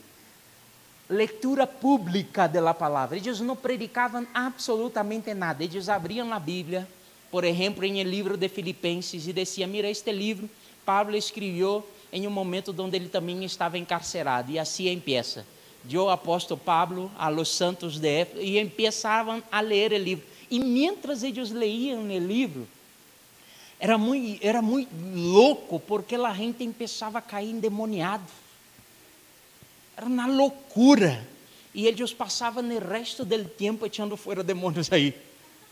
Leitura 1.08 1.66
pública 1.66 2.46
da 2.46 2.72
palavra. 2.72 3.16
Eles 3.16 3.40
não 3.40 3.56
predicavam 3.56 4.26
absolutamente 4.32 5.34
nada. 5.34 5.62
Eles 5.62 5.88
abriam 5.88 6.32
a 6.32 6.38
Bíblia, 6.38 6.88
por 7.30 7.44
exemplo, 7.44 7.84
em 7.84 8.00
o 8.00 8.04
livro 8.04 8.36
de 8.36 8.48
Filipenses, 8.48 9.26
e 9.26 9.32
diziam: 9.32 9.68
Mira, 9.68 9.88
este 9.88 10.12
livro 10.12 10.48
Pablo 10.84 11.16
escreveu 11.16 11.86
em 12.12 12.26
um 12.26 12.30
momento 12.30 12.74
onde 12.78 12.96
ele 12.96 13.08
também 13.08 13.44
estava 13.44 13.78
encarcerado, 13.78 14.52
e 14.52 14.58
assim 14.58 14.88
empieza 14.88 15.44
dio 15.84 16.08
apóstolo 16.08 16.58
Pablo 16.58 17.10
a 17.16 17.28
los 17.28 17.48
santos 17.48 17.98
de 17.98 18.08
Éfeso 18.08 18.40
e 18.40 18.58
empezavam 18.58 19.42
a 19.52 19.60
ler 19.60 19.92
o 19.92 19.98
livro. 19.98 20.24
E 20.50 20.58
mientras 20.58 21.22
eles 21.22 21.50
leiam 21.50 22.02
o 22.02 22.18
livro, 22.18 22.66
era 23.78 23.98
muito, 23.98 24.44
era 24.44 24.62
muito 24.62 24.90
louco, 25.14 25.78
porque 25.78 26.14
a 26.14 26.32
gente 26.32 26.66
começava 26.66 27.18
a 27.18 27.22
cair 27.22 27.50
endemoniado. 27.50 28.24
Era 29.96 30.06
uma 30.06 30.26
loucura. 30.26 31.26
E 31.74 31.86
eles 31.86 32.12
passavam 32.12 32.64
o 32.64 32.78
resto 32.78 33.24
do 33.24 33.44
tempo 33.44 33.84
echando 33.84 34.16
fora 34.16 34.42
demônios 34.42 34.90
aí. 34.92 35.14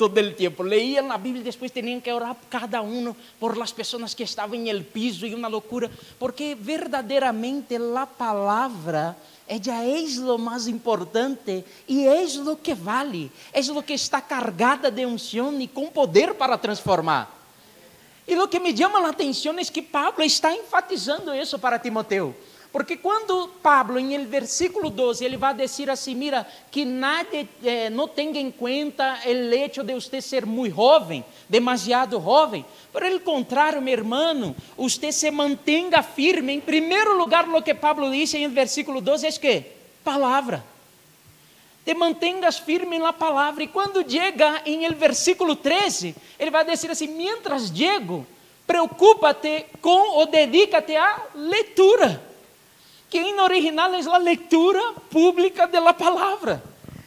Todo 0.03 0.19
o 0.19 0.33
tempo. 0.35 0.65
Leiam 0.65 1.13
a 1.13 1.17
Bíblia 1.17 1.43
e 1.43 1.45
depois 1.45 1.71
tinham 1.71 2.01
que 2.01 2.11
orar 2.11 2.35
cada 2.51 2.83
um, 2.83 3.15
por 3.39 3.55
as 3.63 3.71
pessoas 3.71 4.15
que 4.15 4.25
estavam 4.25 4.59
no 4.59 4.83
piso, 4.83 5.25
e 5.25 5.33
uma 5.33 5.47
loucura. 5.47 5.89
Porque 6.19 6.57
verdadeiramente 6.57 7.77
a 7.77 8.05
palavra 8.05 9.17
ella 9.47 9.87
es 9.87 10.17
lo 10.17 10.39
más 10.39 10.67
importante 10.67 11.65
e 11.87 12.07
es 12.07 12.35
lo 12.35 12.61
que 12.61 12.75
vale, 12.75 13.31
es 13.53 13.69
lo 13.69 13.81
que 13.81 13.95
está 13.95 14.21
cargada 14.21 14.91
de 14.91 15.07
unção 15.07 15.61
e 15.61 15.69
com 15.69 15.87
poder 15.89 16.35
para 16.35 16.59
transformar. 16.59 17.31
E 18.27 18.35
o 18.37 18.49
que 18.49 18.59
me 18.59 18.77
chama 18.77 18.99
a 19.07 19.11
atenção 19.11 19.57
é 19.57 19.65
que 19.65 19.83
Pablo 19.83 20.25
está 20.25 20.53
enfatizando 20.53 21.33
isso 21.33 21.61
para 21.61 21.79
Timoteo. 21.79 22.35
Porque 22.73 22.97
quando 22.97 23.49
Pablo, 23.63 23.99
em 23.99 24.25
versículo 24.25 24.89
12, 24.89 25.23
ele 25.23 25.37
vai 25.37 25.53
dizer 25.53 25.91
assim: 25.91 26.15
mira, 26.15 26.47
que 26.71 26.87
eh, 27.63 27.91
não 27.91 28.09
tenha 28.09 28.41
em 28.41 28.51
conta 28.51 29.19
o 29.27 29.55
hecho 29.55 29.85
de 29.85 29.93
você 29.93 30.23
ser 30.23 30.47
muito 30.47 30.75
jovem, 30.77 31.23
demasiado 31.47 32.19
jovem. 32.19 32.65
Por 32.91 33.03
el 33.03 33.21
contrário, 33.21 33.83
meu 33.83 33.93
irmão, 33.93 34.57
você 34.75 35.13
se 35.13 35.31
mantenha 35.31 36.03
firme. 36.03 36.55
Em 36.55 36.61
primeiro 36.61 37.19
lugar, 37.19 37.47
o 37.47 37.61
que 37.61 37.75
Pablo 37.75 38.11
diz 38.11 38.33
em 38.33 38.49
versículo 38.49 39.03
12 39.03 39.27
é 39.27 39.33
que 39.33 39.65
palavra. 40.03 40.65
Te 41.85 41.93
mantengas 41.93 42.59
firme 42.59 42.99
na 42.99 43.13
palavra. 43.13 43.65
E 43.65 43.69
quando 43.69 44.09
chega 44.11 44.63
em 44.65 44.89
versículo 44.95 45.57
13, 45.57 46.15
ele 46.39 46.51
vai 46.51 46.65
dizer 46.65 46.91
assim: 46.91 47.09
mientras 47.09 47.69
llego, 47.69 48.27
preocupa-te 48.67 49.67
com 49.83 50.17
ou 50.17 50.25
dedica-te 50.25 50.97
à 50.97 51.27
leitura 51.35 52.32
que 53.13 53.19
em 53.19 53.39
original 53.41 53.93
é 53.93 54.01
a 54.01 54.17
leitura 54.17 54.95
pública 55.11 55.67
da 55.67 55.93
palavra. 55.93 56.63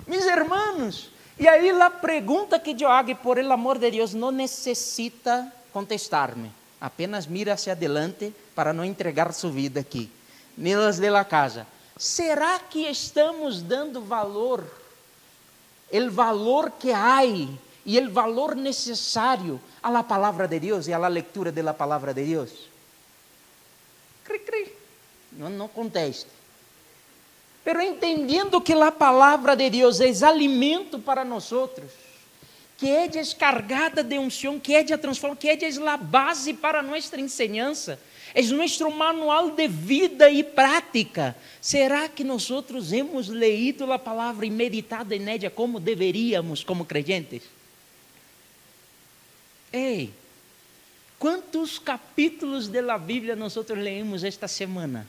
Mis 0.06 0.24
hermanos, 0.28 1.10
e 1.40 1.48
aí 1.48 1.72
a 1.72 1.90
pergunta 1.90 2.60
que 2.60 2.78
eu 2.80 2.88
hago, 2.88 3.16
por 3.16 3.40
el 3.40 3.52
amor 3.52 3.80
de 3.80 3.90
Deus, 3.90 4.14
não 4.14 4.30
necessita 4.30 5.52
contestar-me. 5.74 6.52
Apenas 6.80 7.26
mira 7.26 7.54
hacia 7.54 7.74
adelante 7.74 8.32
para 8.54 8.72
não 8.72 8.86
entregar 8.86 9.34
sua 9.34 9.50
vida 9.50 9.80
aqui. 9.80 10.08
Nelas 10.56 11.00
de 11.00 11.10
la 11.10 11.26
casa. 11.26 11.66
Será 11.98 12.60
que 12.60 12.88
estamos 12.88 13.64
dando 13.64 14.00
valor, 14.00 14.64
o 15.92 16.12
valor 16.12 16.70
que 16.78 16.94
há 16.94 17.26
e 17.26 17.50
o 17.84 18.12
valor 18.12 18.56
necessário 18.56 19.60
à 19.82 19.90
la 19.90 20.04
palavra 20.04 20.48
de 20.48 20.60
Deus 20.60 20.88
e 20.88 20.94
à 20.94 21.00
de 21.00 21.64
la 21.64 21.74
palavra 21.74 22.14
de 22.14 22.24
Deus? 22.26 22.70
Cri, 24.24 24.38
cri 24.38 24.85
não, 25.38 25.50
não 25.50 25.68
conteste. 25.68 26.28
Pero 27.64 27.82
entendendo 27.82 28.62
que 28.62 28.74
a 28.74 28.92
palavra 28.92 29.56
de 29.56 29.70
Deus 29.72 30.00
é 30.00 30.26
alimento 30.26 31.00
para 31.00 31.26
nós 31.26 31.52
outros, 31.52 31.92
que 32.78 32.88
é 32.88 33.08
descargada 33.08 34.04
de 34.04 34.20
unção, 34.20 34.60
que 34.60 34.76
é 34.76 34.84
de 34.84 34.96
transformação, 34.98 35.36
que 35.36 35.50
é 35.50 35.90
a 35.90 35.98
base 35.98 36.54
para 36.54 36.84
nossa 36.84 37.20
enseñança, 37.20 38.00
é 38.36 38.42
nosso 38.44 38.92
manual 38.92 39.50
de 39.50 39.68
vida 39.68 40.30
e 40.30 40.44
prática. 40.44 41.36
Será 41.60 42.08
que 42.08 42.24
nós 42.24 42.52
outros 42.52 42.94
hemos 42.94 43.30
leído 43.30 43.92
a 43.92 43.98
palavra 43.98 44.46
e 44.46 44.52
meditado 44.52 45.14
em 45.14 45.28
ela 45.28 45.50
como 45.50 45.80
deveríamos, 45.80 46.64
como 46.64 46.86
crentes? 46.86 47.42
Ei, 49.74 50.14
quantos 51.18 51.80
capítulos 51.80 52.68
da 52.68 52.98
Bíblia 52.98 53.36
nós 53.36 53.58
outros 53.58 53.80
leemos 53.80 54.24
esta 54.24 54.48
semana? 54.48 55.08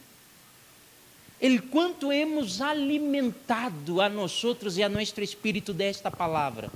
El 1.41 1.69
quanto 1.69 2.11
hemos 2.11 2.61
alimentado 2.61 4.01
a 4.01 4.09
nós 4.09 4.43
outros 4.43 4.79
e 4.79 4.83
a 4.83 4.89
nosso 4.89 5.21
espírito 5.21 5.73
desta 5.73 6.11
palavra. 6.11 6.71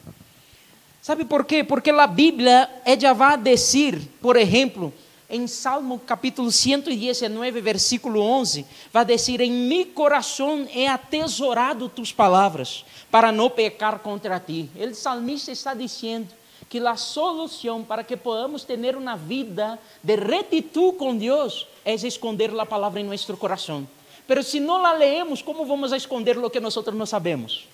Sabe 1.00 1.24
por 1.24 1.46
quê? 1.46 1.64
Porque 1.64 1.90
a 1.90 2.06
Bíblia 2.06 2.68
é 2.84 2.98
já 2.98 3.14
vai 3.14 3.38
dizer, 3.38 3.98
por 4.20 4.36
exemplo, 4.36 4.92
em 5.30 5.46
Salmo 5.46 5.98
capítulo 5.98 6.52
119, 6.52 7.60
versículo 7.60 8.20
11, 8.20 8.66
vai 8.92 9.04
dizer: 9.04 9.40
Em 9.40 9.50
mi 9.50 9.86
coração 9.86 10.68
é 10.74 10.88
atesorado 10.88 11.88
tus 11.88 12.12
palavras, 12.12 12.84
para 13.10 13.32
não 13.32 13.48
pecar 13.48 14.00
contra 14.00 14.38
ti. 14.38 14.68
O 14.76 14.94
salmista 14.94 15.50
está 15.52 15.72
dizendo 15.72 16.28
que 16.68 16.78
a 16.78 16.96
solução 16.96 17.82
para 17.82 18.04
que 18.04 18.16
podamos 18.16 18.62
ter 18.62 18.94
uma 18.94 19.16
vida 19.16 19.78
de 20.02 20.16
retitud 20.16 20.96
com 20.96 21.16
Deus 21.16 21.66
é 21.84 21.94
esconder 21.94 22.50
a 22.58 22.66
palavra 22.66 23.00
em 23.00 23.04
nosso 23.04 23.36
coração. 23.38 23.88
Pero 24.30 24.44
se 24.44 24.60
não 24.60 24.80
la 24.80 24.92
leemos, 24.92 25.42
como 25.42 25.66
vamos 25.66 25.92
a 25.92 25.96
esconder 25.96 26.36
lo 26.36 26.48
que 26.48 26.60
nós 26.60 26.76
não 26.94 27.04
sabemos? 27.04 27.66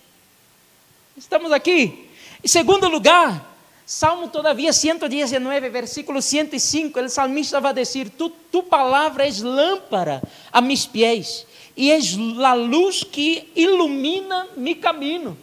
Estamos 1.15 1.53
aqui. 1.53 2.09
Em 2.43 2.49
segundo 2.49 2.89
lugar, 2.89 3.55
Salmo 3.85 4.29
todavia 4.29 4.73
119, 4.73 5.69
versículo 5.69 6.23
105, 6.23 6.99
o 6.99 7.09
salmista 7.11 7.61
vai 7.61 7.75
dizer: 7.75 8.09
tu, 8.09 8.31
tu 8.51 8.63
palavra 8.63 9.29
é 9.29 9.31
lâmpada 9.43 10.23
a 10.51 10.63
mis 10.63 10.87
pés 10.87 11.47
e 11.77 11.93
és 11.93 12.17
a 12.43 12.55
luz 12.55 13.05
que 13.05 13.53
ilumina 13.55 14.49
mi 14.57 14.75
caminho. 14.75 15.37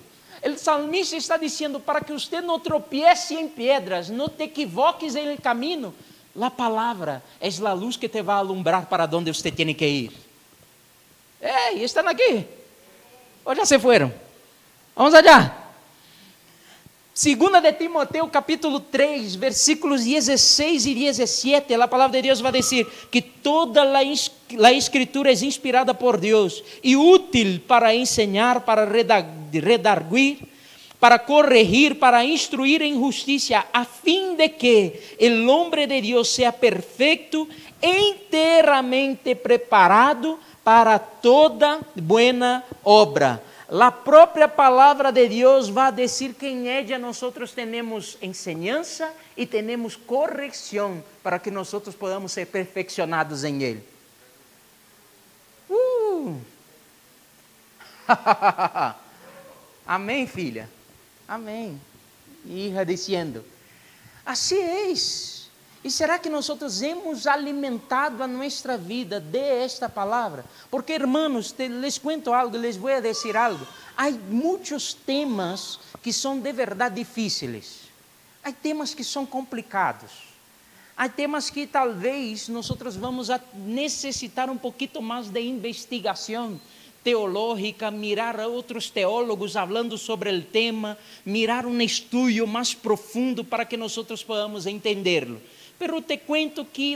O 0.43 0.57
salmista 0.57 1.15
está 1.15 1.37
dizendo 1.37 1.79
para 1.79 2.01
que 2.01 2.11
você 2.11 2.41
não 2.41 2.59
tropiece 2.59 3.35
em 3.35 3.47
pedras, 3.47 4.09
não 4.09 4.27
te 4.27 4.45
equivoques 4.45 5.15
em 5.15 5.37
caminho. 5.37 5.93
A 6.41 6.49
palavra 6.49 7.23
é 7.39 7.49
a 7.67 7.73
luz 7.73 7.97
que 7.97 8.09
te 8.09 8.23
vai 8.23 8.37
alumbrar 8.37 8.87
para 8.87 9.07
onde 9.15 9.31
você 9.31 9.51
tem 9.51 9.75
que 9.75 9.85
ir. 9.85 10.22
Estão 11.81 12.07
aqui? 12.07 12.45
Ou 13.43 13.55
já 13.55 13.65
se 13.65 13.79
foram? 13.79 14.13
Vamos 14.95 15.13
allá. 15.13 15.63
Segunda 17.13 17.61
de 17.61 17.71
Timoteo, 17.73 18.27
capítulo 18.27 18.79
3, 18.79 19.35
versículos 19.35 20.03
16 20.03 20.87
e 20.87 20.95
17, 20.95 21.73
a 21.75 21.87
palavra 21.87 22.19
de 22.19 22.27
Deus 22.27 22.41
vai 22.41 22.51
dizer 22.51 22.87
que 23.11 23.21
toda 23.21 23.83
a 23.83 24.73
escritura 24.73 25.29
é 25.29 25.33
inspirada 25.33 25.93
por 25.93 26.17
Deus 26.17 26.63
e 26.83 26.95
útil 26.95 27.61
para 27.67 27.93
ensinar, 27.93 28.61
para 28.61 28.85
redarguir, 28.85 30.39
para 30.99 31.19
corregir, 31.19 31.95
para 31.95 32.25
instruir 32.25 32.81
em 32.81 32.95
justiça, 32.95 33.63
a 33.71 33.85
fim 33.85 34.35
de 34.35 34.49
que 34.49 34.93
o 35.21 35.47
homem 35.49 35.87
de 35.87 36.01
Deus 36.01 36.29
seja 36.29 36.51
perfeito, 36.51 37.47
inteiramente 37.79 39.35
preparado 39.35 40.39
para 40.39 40.52
toda 40.99 41.81
buena 41.95 42.63
obra. 42.83 43.43
A 43.69 43.91
própria 43.91 44.47
palavra 44.47 45.11
de 45.11 45.27
Deus 45.27 45.67
vai 45.67 45.91
dizer 45.91 46.35
que 46.35 46.47
em 46.47 46.67
ella 46.67 46.97
nós 46.99 47.19
temos 47.55 48.17
enseñança 48.21 49.11
e 49.35 49.47
temos 49.47 49.95
correção 49.95 51.03
para 51.23 51.39
que 51.39 51.49
nós 51.49 51.71
podamos 51.95 52.31
ser 52.31 52.45
perfeccionados 52.47 53.43
em 53.43 53.63
Ele. 53.63 53.83
Uh! 55.69 56.39
Amém, 59.87 60.27
filha? 60.27 60.69
Amém. 61.27 61.81
Hija 62.45 62.85
dizendo: 62.85 63.43
Assim 64.25 64.61
és. 64.61 65.32
E 65.83 65.91
será 65.91 66.17
que 66.17 66.29
nós 66.29 66.49
hemos 66.81 67.27
alimentado 67.27 68.23
a 68.23 68.27
nossa 68.27 68.77
vida 68.77 69.19
de 69.19 69.37
esta 69.37 69.89
palavra? 69.89 70.45
Porque, 70.71 70.93
hermanos, 70.93 71.51
te, 71.51 71.67
les 71.67 71.97
cuento 71.97 72.31
algo, 72.31 72.57
les 72.57 72.77
a 72.85 73.01
decir 73.01 73.35
algo. 73.35 73.67
Há 73.97 74.09
muitos 74.09 74.93
temas 74.93 75.79
que 76.01 76.13
são 76.13 76.39
de 76.39 76.53
verdade 76.53 76.95
difíceis. 76.95 77.81
Há 78.41 78.53
temas 78.53 78.93
que 78.93 79.03
são 79.03 79.25
complicados. 79.25 80.11
Há 80.95 81.09
temas 81.09 81.49
que 81.49 81.67
talvez 81.67 82.47
nós 82.47 82.69
vamos 82.95 83.27
necessitar 83.53 84.49
um 84.49 84.57
pouquinho 84.57 85.01
mais 85.01 85.27
de 85.27 85.41
investigação 85.41 86.61
teológica, 87.03 87.91
mirar 87.91 88.39
a 88.39 88.47
outros 88.47 88.89
teólogos 88.89 89.51
falando 89.51 89.97
sobre 89.97 90.33
o 90.33 90.41
tema, 90.41 90.97
mirar 91.25 91.65
um 91.65 91.81
estudo 91.81 92.47
mais 92.47 92.73
profundo 92.73 93.43
para 93.43 93.65
que 93.65 93.75
nós 93.75 93.97
podamos 94.23 94.65
entendê-lo 94.65 95.41
pero 95.83 96.01
te 96.01 96.17
cuento 96.17 96.65
que 96.71 96.95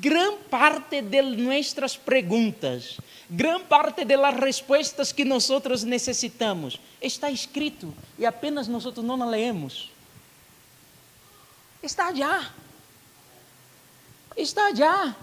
gran 0.00 0.36
parte 0.48 1.02
de 1.02 1.20
nuestras 1.22 1.96
preguntas, 1.96 2.94
gran 3.28 3.64
parte 3.64 4.04
de 4.04 4.16
las 4.16 4.32
respuestas 4.36 5.12
que 5.12 5.24
nosotros 5.24 5.82
necesitamos, 5.82 6.78
está 7.00 7.32
escrito 7.32 7.92
e 8.16 8.24
apenas 8.24 8.68
nós 8.68 8.84
não 9.02 9.20
a 9.20 9.26
leemos. 9.26 9.90
Está 11.82 12.06
allá. 12.06 12.54
Está 14.36 14.66
allá. 14.66 15.16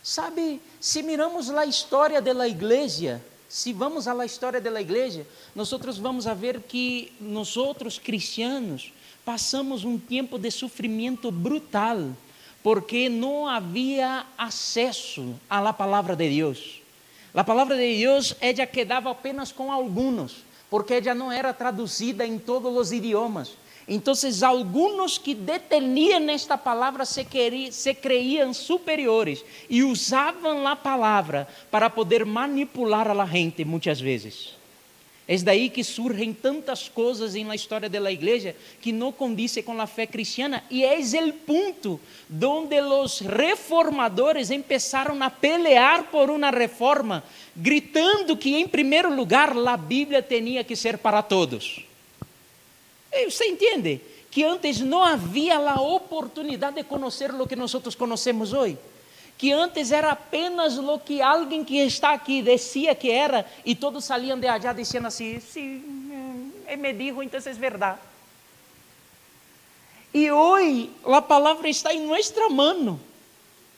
Sabe, 0.00 0.60
se 0.78 1.02
miramos 1.02 1.50
a 1.50 1.66
história 1.66 2.22
da 2.22 2.46
igreja, 2.46 3.20
se 3.48 3.72
vamos 3.72 4.06
à 4.06 4.24
história 4.24 4.60
da 4.60 4.80
igreja, 4.80 5.26
nós 5.56 5.68
vamos 5.98 6.28
a 6.28 6.34
ver 6.34 6.60
que 6.60 7.12
nós 7.18 7.56
cristianos 7.98 8.92
passamos 9.24 9.84
um 9.84 9.98
tempo 9.98 10.38
de 10.38 10.50
sofrimento 10.50 11.30
brutal, 11.30 12.10
porque 12.62 13.08
não 13.08 13.46
havia 13.46 14.24
acesso 14.36 15.34
à 15.48 15.72
palavra 15.72 16.14
de 16.14 16.28
Deus. 16.28 16.80
A 17.34 17.42
palavra 17.42 17.76
de 17.76 17.98
Deus 17.98 18.36
ela 18.40 18.66
quedava 18.66 19.10
apenas 19.10 19.50
com 19.50 19.72
alguns, 19.72 20.44
porque 20.68 20.94
ela 20.94 21.14
não 21.14 21.32
era 21.32 21.52
traduzida 21.52 22.26
em 22.26 22.38
todos 22.38 22.76
os 22.76 22.92
idiomas. 22.92 23.56
Então, 23.88 24.14
alguns 24.42 25.18
que 25.18 25.34
deteniam 25.34 26.28
esta 26.30 26.56
palavra 26.56 27.04
se, 27.04 27.24
queriam, 27.24 27.72
se 27.72 27.92
creiam 27.94 28.54
superiores 28.54 29.44
e 29.68 29.82
usavam 29.82 30.66
a 30.68 30.76
palavra 30.76 31.48
para 31.70 31.90
poder 31.90 32.24
manipular 32.24 33.08
a 33.10 33.26
gente 33.26 33.64
muitas 33.64 34.00
vezes. 34.00 34.61
É 35.26 35.36
daí 35.36 35.70
que 35.70 35.84
surgem 35.84 36.34
tantas 36.34 36.88
coisas 36.88 37.34
na 37.34 37.54
história 37.54 37.88
da 37.88 38.10
igreja 38.10 38.56
que 38.80 38.90
não 38.90 39.12
condizem 39.12 39.62
com 39.62 39.80
a 39.80 39.86
fé 39.86 40.04
cristiana 40.04 40.64
e 40.68 40.84
é 40.84 40.98
o 40.98 41.32
ponto 41.32 42.00
onde 42.44 42.80
os 42.80 43.20
reformadores 43.20 44.48
começaram 44.48 45.22
a 45.22 45.30
pelear 45.30 46.04
por 46.10 46.28
uma 46.28 46.50
reforma, 46.50 47.22
gritando 47.54 48.36
que 48.36 48.56
em 48.56 48.66
primeiro 48.66 49.14
lugar 49.14 49.56
a 49.56 49.76
Bíblia 49.76 50.22
tinha 50.22 50.64
que 50.64 50.74
ser 50.74 50.98
para 50.98 51.22
todos. 51.22 51.84
Você 53.24 53.44
entende 53.46 54.00
que 54.28 54.42
antes 54.42 54.80
não 54.80 55.04
havia 55.04 55.56
a 55.56 55.80
oportunidade 55.80 56.76
de 56.76 56.84
conhecer 56.84 57.30
o 57.32 57.46
que 57.46 57.54
nós 57.54 57.72
conhecemos 57.94 58.52
hoje? 58.52 58.76
Que 59.42 59.50
antes 59.50 59.90
era 59.90 60.12
apenas 60.12 60.78
o 60.78 60.98
que 61.00 61.20
alguém 61.20 61.64
que 61.64 61.76
está 61.78 62.12
aqui 62.12 62.42
dizia 62.42 62.94
que 62.94 63.10
era, 63.10 63.44
e 63.64 63.74
todos 63.74 64.04
saliam 64.04 64.38
de 64.38 64.46
allá 64.46 64.72
dizendo 64.72 65.08
assim: 65.08 65.40
sim, 65.40 65.82
sí, 66.70 66.76
me 66.76 66.92
dijo, 66.92 67.20
então 67.20 67.40
é 67.44 67.52
verdade. 67.52 67.98
E 70.14 70.30
hoje 70.30 70.90
a 71.04 71.20
palavra 71.20 71.68
está 71.68 71.92
em 71.92 72.06
nossa 72.06 72.48
mão, 72.50 73.00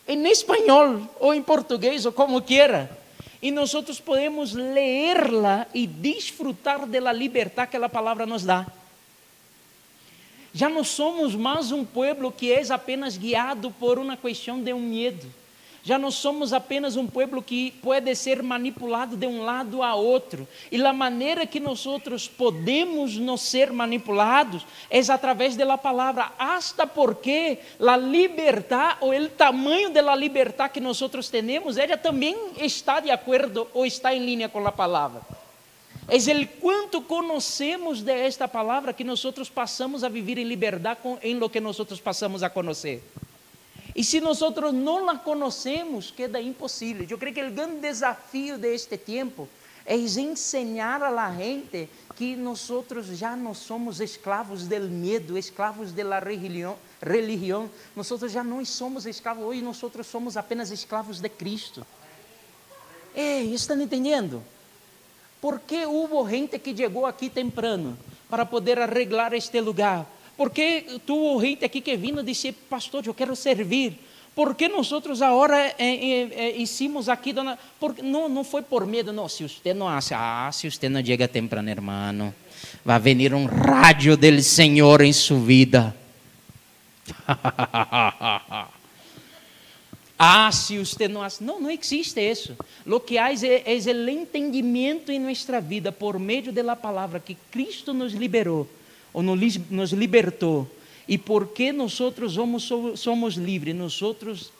em 0.07 0.27
espanhol 0.29 1.11
ou 1.19 1.33
em 1.33 1.43
português 1.43 2.05
ou 2.05 2.13
como 2.13 2.43
quiera. 2.43 2.95
E 3.41 3.51
nós 3.51 3.73
podemos 4.05 4.53
lerla 4.53 5.67
e 5.73 5.87
desfrutar 5.87 6.85
da 6.85 7.11
liberdade 7.11 7.71
que 7.71 7.77
a 7.79 7.89
palavra 7.89 8.27
nos 8.27 8.45
dá. 8.45 8.67
Já 10.53 10.69
não 10.69 10.85
somos 10.85 11.35
mais 11.35 11.73
um 11.73 11.87
povo 11.87 12.31
que 12.31 12.53
é 12.53 12.63
apenas 12.71 13.17
guiado 13.17 13.71
por 13.71 13.99
uma 13.99 14.15
questão 14.15 14.63
de 14.63 14.71
um 14.71 14.81
medo 14.81 15.44
já 15.85 15.99
não 15.99 16.11
somos 16.11 16.55
apenas 16.55 16.97
um 16.97 17.07
povo 17.07 17.43
que 17.43 17.73
pode 17.83 18.17
ser 18.17 18.43
manipulado 18.43 19.19
de 19.19 19.27
um 19.27 19.43
lado 19.43 19.83
a 19.83 19.95
outro. 19.95 20.49
E 20.73 20.83
a 20.83 20.93
maneira 20.95 21.47
que 21.47 21.61
nós 21.61 21.85
outros 21.85 22.27
podemos 22.27 23.19
não 23.19 23.37
ser 23.37 23.71
manipulados 23.71 24.67
é 24.89 25.01
através 25.13 25.57
da 25.57 25.77
palavra. 25.77 26.33
Hasta 26.39 26.87
porque 26.87 27.59
a 27.79 27.97
liberdade 27.99 28.97
ou 29.03 29.15
o 29.15 29.29
tamanho 29.29 29.91
da 29.91 30.17
liberdade 30.17 30.73
que 30.73 30.81
nós 30.81 31.03
outros 31.03 31.29
temos, 31.29 31.77
ela 31.77 31.99
também 31.99 32.35
está 32.57 32.99
de 33.01 33.11
acordo 33.11 33.69
ou 33.75 33.85
está 33.85 34.15
em 34.15 34.25
linha 34.25 34.49
com 34.49 34.67
a 34.67 34.73
palavra. 34.73 35.21
É 36.09 36.17
o 36.17 36.47
quanto 36.61 37.03
conhecemos 37.03 38.01
de 38.01 38.13
esta 38.13 38.49
palavra 38.49 38.95
que 38.95 39.05
nós 39.05 39.23
outros 39.23 39.51
passamos 39.51 40.03
a 40.03 40.09
viver 40.09 40.39
em 40.39 40.45
liberdade 40.45 41.01
em 41.23 41.35
lo 41.35 41.51
que 41.51 41.61
nós 41.61 41.79
outros 41.79 42.01
passamos 42.01 42.43
a 42.43 42.49
conhecer. 42.49 43.03
E 43.95 44.03
se 44.03 44.21
nós 44.21 44.41
não 44.73 45.05
la 45.05 45.17
conhecemos, 45.17 46.11
queda 46.11 46.41
impossível. 46.41 47.07
Eu 47.09 47.17
creio 47.17 47.35
que 47.35 47.43
o 47.43 47.51
grande 47.51 47.77
desafio 47.77 48.59
de 48.59 48.75
este 48.75 48.99
tempo 48.99 49.49
é 49.87 49.97
ensinar 49.97 51.03
a 51.03 51.11
la 51.11 51.33
gente 51.33 51.89
que 52.17 52.35
nós 52.35 52.69
já 53.13 53.37
não 53.37 53.55
somos 53.55 54.01
escravos 54.01 54.67
do 54.67 54.81
medo, 54.81 55.39
escravos 55.39 55.93
da 55.93 56.19
religião, 56.19 56.77
religião. 57.01 57.71
Nós 57.95 58.09
já 58.33 58.43
não 58.43 58.65
somos 58.65 59.07
escravos, 59.07 59.45
hoje 59.45 59.63
nós 59.63 59.81
somos 60.07 60.37
apenas 60.37 60.71
escravos 60.71 61.21
de 61.21 61.29
Cristo. 61.29 61.87
Ei, 63.15 63.55
estão 63.55 63.81
entendendo? 63.81 64.43
Por 65.41 65.61
que 65.61 65.85
houve 65.85 66.31
gente 66.31 66.59
que 66.59 66.75
chegou 66.75 67.07
aqui 67.07 67.29
temprano 67.29 67.97
para 68.29 68.47
poder 68.47 68.79
arreglar 68.79 69.35
este 69.35 69.61
lugar? 69.61 70.07
Porque 70.37 71.01
tu, 71.07 71.41
gente 71.41 71.65
aqui 71.65 71.81
que 71.81 71.97
vindo, 71.97 72.23
disse, 72.23 72.53
pastor, 72.53 73.07
eu 73.07 73.15
quero 73.15 73.37
servir. 73.37 73.97
Por 74.35 74.55
que 74.57 74.69
nós 74.69 74.91
agora 75.23 75.57
é, 75.57 75.75
é, 75.79 76.23
é, 76.35 76.57
hicimos 76.57 77.09
aqui, 77.09 77.33
dona? 77.33 77.57
Porque, 77.79 78.03
não, 78.03 78.29
não 78.29 78.43
foi 78.43 78.63
por 78.63 78.85
medo, 78.85 79.13
não. 79.13 79.29
Se 79.29 79.45
você 79.45 79.73
não 79.73 79.89
ah, 79.89 80.01
se 80.53 80.69
você 80.69 80.89
não 80.89 81.05
chega 81.05 81.29
temprano, 81.29 81.71
irmão, 81.71 82.35
vai 82.85 82.99
vir 82.99 83.33
um 83.33 83.47
rádio 83.47 84.17
do 84.17 84.43
Senhor 84.43 85.03
em 85.03 85.13
sua 85.13 85.39
vida. 85.39 85.95
ah, 90.19 90.51
se 90.51 90.79
você 90.79 91.07
não 91.07 91.23
acha. 91.23 91.37
Não, 91.45 91.61
não 91.61 91.71
existe 91.71 92.21
isso. 92.21 92.57
O 92.85 92.99
que 92.99 93.17
há 93.17 93.33
é, 93.33 93.63
é 93.67 93.77
o 93.77 94.09
entendimento 94.11 95.13
em 95.13 95.21
nossa 95.21 95.61
vida 95.61 95.93
por 95.93 96.19
meio 96.19 96.53
da 96.53 96.75
palavra 96.75 97.21
que 97.21 97.37
Cristo 97.53 97.95
nos 97.95 98.13
liberou 98.13 98.69
ou 99.15 99.23
nos 99.23 99.93
libertou. 99.93 100.69
E 101.09 101.17
porque 101.17 101.73
nós 101.73 101.95
somos, 101.95 102.71
somos 102.97 103.35
livres, 103.37 103.75
nós 103.75 104.03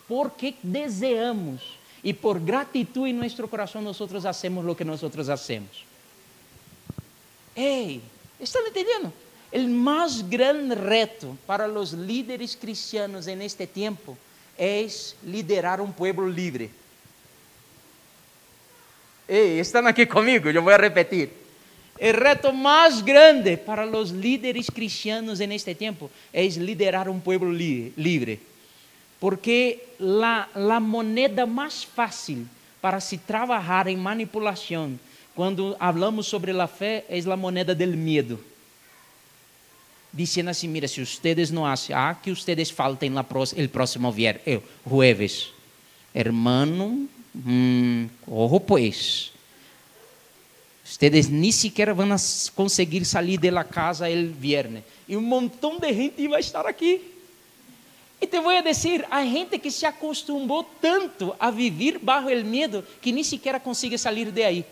porque 0.07 0.55
desejamos 0.63 1.61
e 2.05 2.13
por 2.13 2.39
gratidão 2.39 3.07
em 3.07 3.15
nosso 3.15 3.49
coração 3.49 3.83
nós 3.83 3.99
hacemos 4.27 4.65
o 4.65 4.75
que 4.75 4.85
nós 4.85 5.03
hacemos. 5.29 5.85
Ei, 7.57 8.01
estão 8.39 8.67
entendendo? 8.67 9.13
O 9.53 9.69
mais 9.69 10.21
grande 10.21 10.75
reto 10.75 11.39
para 11.47 11.67
os 11.69 11.93
líderes 11.93 12.55
cristianos 12.55 13.27
en 13.27 13.41
este 13.41 13.67
tempo 13.67 14.19
é 14.59 14.87
liderar 15.23 15.81
um 15.81 15.91
povo 15.91 16.29
livre. 16.29 16.71
Ei, 19.27 19.59
estão 19.61 19.87
aqui 19.87 20.05
comigo? 20.05 20.51
Eu 20.51 20.63
vou 20.63 20.77
repetir. 20.77 21.44
O 22.01 22.13
reto 22.13 22.53
mais 22.53 23.01
grande 23.01 23.57
para 23.57 23.87
os 23.87 24.11
líderes 24.11 24.69
cristianos 24.69 25.41
en 25.41 25.53
este 25.53 25.75
tempo 25.75 26.11
é 26.33 26.45
liderar 26.47 27.09
um 27.09 27.21
povo 27.21 27.47
livre. 27.51 28.41
Porque 29.21 29.95
la, 29.99 30.49
la 30.55 30.81
moneda 30.81 31.47
mais 31.47 31.85
fácil 31.85 32.47
para 32.81 33.01
se 33.01 33.17
trabalhar 33.17 33.87
em 33.87 33.97
manipulação, 33.97 34.99
quando 35.35 35.77
falamos 35.79 36.27
sobre 36.27 36.51
a 36.51 36.67
fé, 36.67 37.05
é 37.09 37.19
a 37.21 37.37
moneda 37.37 37.75
del 37.75 37.97
medo. 37.97 38.39
Dizendo 40.13 40.51
assim, 40.51 40.69
mira, 40.69 40.87
se 40.87 41.01
ustedes 41.01 41.51
não 41.51 41.65
acham, 41.65 41.97
ah, 41.97 42.15
que 42.15 42.31
ustedes 42.31 42.71
faltem 42.71 43.13
o 43.17 43.69
próximo 43.69 44.13
viernes, 44.13 44.43
eu, 44.47 44.63
jueves. 44.87 45.53
Hermano, 46.15 47.09
hum, 47.35 48.09
ojo 48.29 48.61
pues 48.61 49.34
Ni 51.31 51.51
siquiera 51.51 51.95
van 51.95 52.13
a 52.13 52.17
conseguir 52.55 53.07
salir 53.07 53.41
de 53.41 53.51
la 53.51 53.65
casa 53.65 54.09
el 54.09 54.29
viernes. 54.29 54.85
E 55.09 55.17
um 55.17 55.23
montão 55.23 55.79
de 55.79 55.93
gente 55.93 56.29
vai 56.29 56.41
estar 56.41 56.67
aqui. 56.67 57.01
E 58.21 58.27
te 58.27 58.39
vou 58.39 58.63
dizer, 58.63 59.07
há 59.11 59.25
gente 59.25 59.59
que 59.59 59.71
se 59.71 59.87
acostumou 59.87 60.63
tanto 60.81 61.35
a 61.39 61.51
viver 61.51 61.99
bajo 61.99 62.29
el 62.29 62.45
medo 62.45 62.85
que 63.01 63.13
nem 63.13 63.25
sequer 63.25 63.61
consegue 63.61 63.99
sair 63.99 64.31
de 64.31 64.45
aí. 64.45 64.65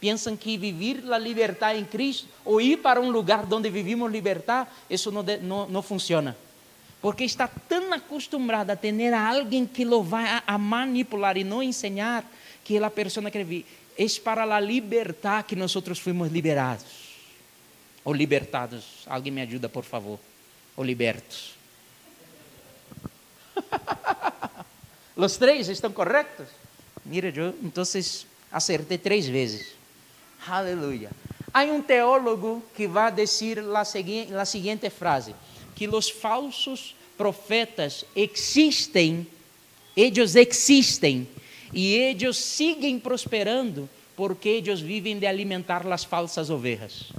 Pensam 0.00 0.36
que 0.36 0.56
viver 0.56 1.04
a 1.12 1.18
liberdade 1.18 1.78
em 1.78 1.84
Cristo 1.84 2.26
ou 2.44 2.60
ir 2.60 2.78
para 2.78 3.00
um 3.00 3.10
lugar 3.10 3.46
onde 3.52 3.70
vivimos 3.70 4.10
liberdade, 4.10 4.68
isso 4.90 5.12
não, 5.12 5.22
não, 5.42 5.68
não 5.68 5.82
funciona. 5.82 6.36
Porque 7.00 7.24
está 7.24 7.46
tão 7.46 7.92
acostumado 7.92 8.70
a 8.70 8.76
ter 8.76 9.12
alguém 9.12 9.66
que 9.66 9.84
lo 9.84 10.02
vai 10.02 10.24
a, 10.24 10.42
a 10.46 10.58
manipular 10.58 11.36
e 11.36 11.44
não 11.44 11.62
ensinar 11.62 12.24
que 12.64 12.78
a 12.78 12.90
pessoa 12.90 13.30
quer 13.30 13.44
vir 13.44 13.64
é 13.96 14.06
para 14.20 14.42
a 14.44 14.60
libertar 14.60 15.42
que 15.44 15.56
nós 15.56 15.72
fomos 15.72 16.30
liberados. 16.30 17.02
Ou 18.04 18.12
libertados. 18.12 19.04
Alguém 19.06 19.32
me 19.32 19.42
ajuda, 19.42 19.68
por 19.68 19.84
favor. 19.84 20.18
Ou 20.76 20.84
libertos. 20.84 21.54
Os 25.16 25.36
três 25.36 25.68
estão 25.68 25.92
corretos? 25.92 26.48
Mira, 27.04 27.32
eu 27.34 27.54
então 27.62 27.84
acertei 28.50 28.98
três 28.98 29.26
vezes. 29.26 29.74
Aleluia. 30.46 31.10
Há 31.52 31.64
um 31.64 31.82
teólogo 31.82 32.62
que 32.74 32.86
vai 32.86 33.12
dizer 33.12 33.58
a 33.58 33.84
seguinte, 33.84 34.34
a 34.34 34.44
seguinte 34.44 34.88
frase: 34.88 35.34
que 35.74 35.86
os 35.86 36.08
falsos 36.08 36.96
profetas 37.16 38.04
existem, 38.16 39.26
eles 39.96 40.34
existem 40.34 41.28
e 41.72 41.94
eles 41.94 42.36
seguem 42.36 42.98
prosperando 42.98 43.88
porque 44.14 44.48
eles 44.48 44.80
vivem 44.80 45.18
de 45.18 45.26
alimentar 45.26 45.86
as 45.90 46.04
falsas 46.04 46.50
ovelhas. 46.50 47.12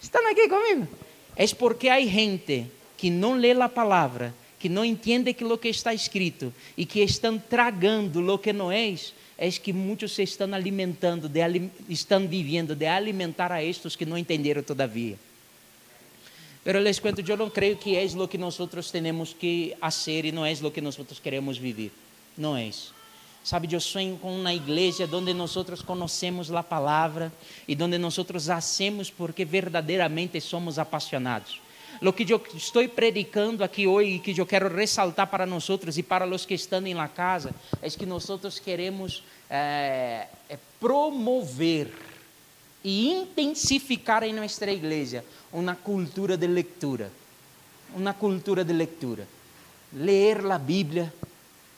Estão 0.00 0.26
aqui 0.30 0.48
comigo? 0.48 0.88
É 1.36 1.46
porque 1.54 1.88
há 1.88 2.00
gente 2.00 2.66
que 2.96 3.10
não 3.10 3.34
lê 3.34 3.52
a 3.52 3.68
palavra, 3.68 4.34
que 4.58 4.68
não 4.68 4.84
entende 4.84 5.34
que 5.34 5.44
o 5.44 5.58
que 5.58 5.68
está 5.68 5.92
escrito 5.92 6.52
e 6.76 6.86
que 6.86 7.00
estão 7.00 7.38
tragando 7.38 8.32
o 8.32 8.38
que 8.38 8.52
não 8.52 8.72
é, 8.72 8.94
é 9.38 9.50
que 9.50 9.72
muitos 9.72 10.12
se 10.12 10.22
estão 10.22 10.52
alimentando, 10.54 11.28
de, 11.28 11.40
estão 11.88 12.26
vivendo 12.26 12.74
de 12.74 12.86
alimentar 12.86 13.52
a 13.52 13.62
estes 13.62 13.94
que 13.94 14.06
não 14.06 14.16
entenderam 14.16 14.62
todavia. 14.62 15.18
Pero 16.64 16.78
les 16.78 17.00
cuento, 17.00 17.20
eu 17.28 17.36
não 17.36 17.50
creio 17.50 17.76
que 17.76 17.96
é 17.96 18.04
o 18.04 18.28
que 18.28 18.38
nós 18.38 18.56
temos 18.92 19.34
que 19.34 19.74
fazer 19.80 20.26
e 20.26 20.32
não 20.32 20.46
é 20.46 20.52
o 20.52 20.70
que 20.70 20.80
nós 20.80 20.96
queremos 21.20 21.58
viver 21.58 21.90
não 22.36 22.56
é 22.56 22.66
isso. 22.66 22.94
Sabe, 23.44 23.72
eu 23.72 23.80
sonho 23.80 24.16
com 24.18 24.32
uma 24.34 24.54
igreja 24.54 25.08
onde 25.12 25.34
nós 25.34 25.56
conhecemos 25.84 26.52
a 26.52 26.62
palavra 26.62 27.32
e 27.66 27.76
onde 27.82 27.98
nós 27.98 28.16
hacemos 28.48 29.10
porque 29.10 29.44
verdadeiramente 29.44 30.40
somos 30.40 30.78
apaixonados. 30.78 31.60
Lo 32.00 32.12
que 32.12 32.24
eu 32.32 32.40
estou 32.54 32.88
predicando 32.88 33.62
aqui 33.62 33.86
hoje 33.86 34.12
e 34.12 34.18
que 34.18 34.40
eu 34.40 34.46
quero 34.46 34.68
ressaltar 34.74 35.26
para 35.26 35.44
nós 35.44 35.68
e 35.96 36.02
para 36.02 36.26
os 36.26 36.46
que 36.46 36.54
estão 36.54 36.84
em 36.86 36.94
la 36.94 37.08
casa 37.08 37.54
é 37.82 37.90
que 37.90 38.06
nós 38.06 38.26
queremos 38.58 39.22
é, 39.50 40.26
é 40.48 40.58
promover 40.80 41.92
e 42.82 43.08
intensificar 43.10 44.22
em 44.22 44.32
nossa 44.32 44.70
igreja 44.70 45.24
uma 45.52 45.76
cultura 45.76 46.36
de 46.36 46.46
leitura, 46.46 47.12
uma 47.94 48.14
cultura 48.14 48.64
de 48.64 48.72
leitura, 48.72 49.28
ler 49.92 50.44
a 50.46 50.58
Bíblia, 50.58 51.12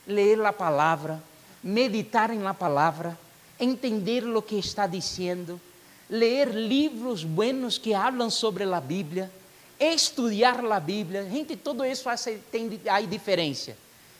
ler 0.06 0.40
a 0.44 0.52
palavra, 0.52 1.22
meditar 1.62 2.30
em 2.30 2.40
la 2.40 2.54
palavra, 2.54 3.18
entender 3.58 4.24
o 4.26 4.42
que 4.42 4.58
está 4.58 4.86
dizendo, 4.86 5.60
ler 6.08 6.54
livros 6.54 7.24
buenos 7.24 7.78
que 7.78 7.94
hablam 7.94 8.30
sobre 8.30 8.64
a 8.64 8.80
Bíblia, 8.80 9.30
estudar 9.78 10.64
a 10.64 10.80
Bíblia. 10.80 11.28
Gente, 11.30 11.56
todo 11.56 11.84
isso 11.84 12.08
tem 12.50 12.80
a 12.88 13.00
diferença. 13.00 13.76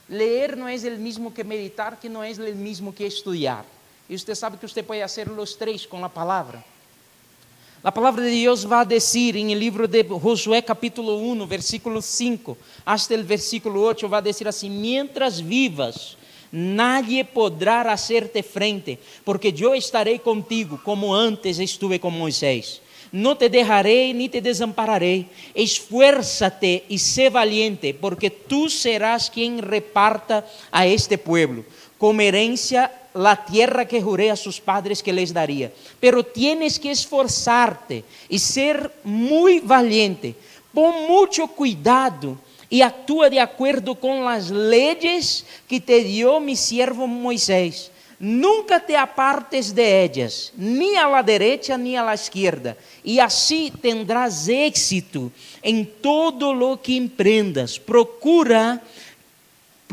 Ler 0.09 0.57
não 0.57 0.69
é 0.69 0.77
o 0.77 0.99
mesmo 0.99 1.31
que 1.31 1.43
meditar, 1.45 1.97
que 1.97 2.09
não 2.09 2.23
é 2.23 2.31
o 2.33 2.57
mesmo 2.57 2.93
que 2.93 3.05
estudar. 3.05 3.65
E 4.09 4.19
você 4.19 4.35
sabe 4.35 4.59
que 4.59 4.69
você 4.69 4.83
pode 4.83 5.01
fazer 5.01 5.31
os 5.31 5.55
três 5.55 5.87
com 5.87 6.05
a 6.05 6.11
palavra. 6.11 6.63
A 7.85 7.93
palavra 7.93 8.25
de 8.25 8.31
Deus 8.31 8.65
vai 8.65 8.87
dizer 8.87 9.37
em 9.37 9.53
livro 9.53 9.87
de 9.87 10.03
Josué 10.03 10.63
capítulo 10.63 11.21
1, 11.21 11.47
versículo 11.47 12.01
5, 12.01 12.57
até 12.87 13.15
o 13.15 13.23
versículo 13.23 13.79
8, 13.79 14.09
vai 14.09 14.23
dizer 14.23 14.49
assim: 14.49 14.71
Mientras 14.71 15.39
vivas, 15.39 16.17
nadie 16.51 17.23
podrá 17.25 17.83
hacerte 17.93 18.43
frente, 18.43 18.99
porque 19.23 19.53
eu 19.59 19.75
estarei 19.75 20.19
contigo, 20.19 20.81
como 20.83 21.13
antes 21.13 21.59
estuve 21.59 21.99
com 21.99 22.11
Moisés. 22.11 22.81
Não 23.13 23.37
te 23.37 23.51
deixarei 23.51 24.15
nem 24.15 24.31
te 24.31 24.41
desampararei. 24.41 25.27
Esfuérzate 25.55 26.85
e 26.89 26.99
sé 26.99 27.29
valiente, 27.29 27.93
porque 27.93 28.31
tu 28.31 28.71
serás 28.71 29.29
quem 29.29 29.61
reparta 29.61 30.43
a 30.73 30.87
este 30.87 31.19
pueblo 31.19 31.67
como 31.99 32.23
herencia 32.23 32.91
la 33.15 33.45
tierra 33.45 33.87
que 33.87 34.03
juré 34.03 34.31
a 34.31 34.37
sus 34.37 34.61
padres 34.61 35.03
que 35.03 35.13
les 35.13 35.33
daría. 35.33 35.73
Pero 36.01 36.25
tienes 36.25 36.79
que 36.79 36.91
esforzarte 36.91 38.05
y 38.29 38.39
ser 38.39 38.93
muy 39.05 39.61
valiente. 39.61 40.35
Pon 40.73 41.07
mucho 41.07 41.47
cuidado 41.47 42.37
e 42.69 42.83
atua 42.83 43.31
de 43.31 43.39
acordo 43.39 43.95
com 43.95 44.27
as 44.27 44.51
leis 44.51 45.47
que 45.69 45.79
te 45.79 46.03
dio 46.03 46.41
mi 46.41 46.57
siervo 46.57 47.07
Moisés. 47.07 47.93
Nunca 48.19 48.81
te 48.81 48.97
apartes 48.97 49.75
de 49.75 50.03
ellas, 50.03 50.53
ni 50.57 50.97
a 50.97 51.07
la 51.07 51.23
derecha 51.23 51.77
ni 51.77 51.97
a 51.97 52.03
la 52.03 52.15
izquierda, 52.15 52.77
e 53.05 53.21
assim 53.21 53.71
tendrás 53.71 54.49
éxito 54.49 55.31
em 55.63 55.85
todo 55.85 56.53
lo 56.53 56.77
que 56.77 56.97
emprendas. 56.97 57.77
Procura 57.79 58.83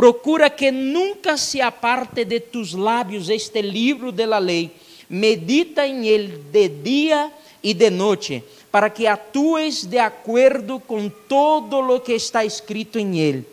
procura 0.02 0.50
que 0.50 0.72
nunca 0.72 1.38
se 1.38 1.62
aparte 1.62 2.26
de 2.26 2.40
tus 2.40 2.74
lábios 2.74 3.30
este 3.30 3.62
livro 3.62 4.12
de 4.12 4.26
la 4.26 4.40
lei. 4.40 4.72
Medita 5.08 5.86
em 5.86 6.08
ele 6.08 6.38
de 6.52 6.70
dia 6.70 7.32
e 7.62 7.72
de 7.72 7.92
noite 7.92 8.44
para 8.72 8.90
que 8.90 9.06
atues 9.06 9.86
de 9.86 10.00
acordo 10.00 10.80
com 10.80 11.08
todo 11.08 11.82
o 11.82 12.00
que 12.00 12.14
está 12.14 12.44
escrito 12.44 12.98
em 12.98 13.20
ele. 13.20 13.46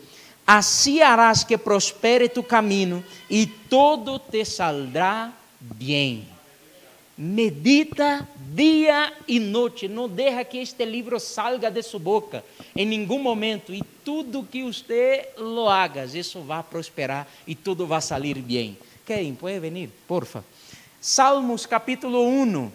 Assim 0.47 1.01
harás 1.01 1.43
que 1.43 1.55
prospere 1.55 2.27
tu 2.27 2.41
caminho 2.41 3.05
e 3.29 3.45
todo 3.45 4.17
te 4.17 4.43
saldrá 4.43 5.31
bem. 5.61 6.25
Medita 7.21 8.25
dia 8.55 9.11
e 9.27 9.41
noite, 9.41 9.89
não 9.89 10.07
deixa 10.07 10.41
que 10.45 10.57
este 10.57 10.85
livro 10.85 11.19
salga 11.19 11.69
de 11.69 11.83
sua 11.83 11.99
boca 11.99 12.45
em 12.73 12.85
nenhum 12.85 13.19
momento 13.19 13.73
e 13.73 13.83
tudo 14.05 14.47
que 14.49 14.63
você 14.63 15.27
lo 15.37 15.67
haga, 15.67 16.05
isso 16.05 16.39
vai 16.39 16.63
prosperar 16.63 17.27
e 17.45 17.55
tudo 17.55 17.85
vai 17.85 18.01
sair 18.01 18.41
bem. 18.41 18.77
Quem 19.05 19.35
pode 19.35 19.59
venir, 19.59 19.89
porfa. 20.07 20.45
Salmos 21.01 21.65
capítulo 21.65 22.25
1, 22.25 22.71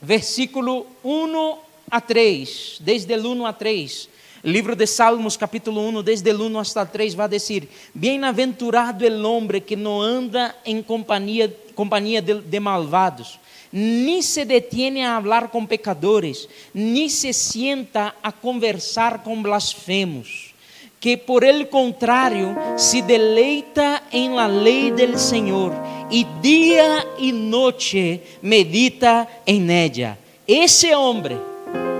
versículo 0.00 0.86
1 1.02 1.58
a 1.90 2.00
3, 2.00 2.78
desde 2.80 3.12
o 3.16 3.32
1 3.32 3.46
a 3.46 3.52
3. 3.52 4.08
Livro 4.44 4.76
de 4.76 4.86
Salmos, 4.86 5.36
capítulo 5.36 5.80
1, 5.80 6.02
desde 6.02 6.30
o 6.30 6.46
1 6.46 6.58
hasta 6.60 6.86
3, 6.86 7.14
vai 7.14 7.28
dizer: 7.28 7.68
Bem-aventurado 7.92 9.04
el 9.04 9.24
hombre 9.24 9.60
que 9.60 9.74
não 9.74 10.00
anda 10.00 10.54
em 10.64 10.80
companhia, 10.80 11.52
companhia 11.74 12.20
de, 12.22 12.40
de 12.40 12.60
malvados, 12.60 13.40
ni 13.76 14.22
se 14.22 14.44
detiene 14.44 15.04
a 15.04 15.16
hablar 15.16 15.50
com 15.50 15.66
pecadores, 15.66 16.48
ni 16.72 17.10
se 17.10 17.32
sienta 17.32 18.14
a 18.22 18.30
conversar 18.30 19.24
com 19.24 19.42
blasfemos 19.42 20.54
que 21.00 21.18
por 21.18 21.44
el 21.44 21.68
contrario 21.68 22.56
se 22.76 23.02
deleita 23.02 24.04
en 24.10 24.36
la 24.36 24.48
ley 24.48 24.90
del 24.90 25.18
Señor 25.18 25.74
y 26.08 26.24
día 26.40 27.04
y 27.18 27.30
noche 27.30 28.22
medita 28.40 29.28
en 29.44 29.70
ella. 29.70 30.16
Ese 30.46 30.94
hombre, 30.94 31.36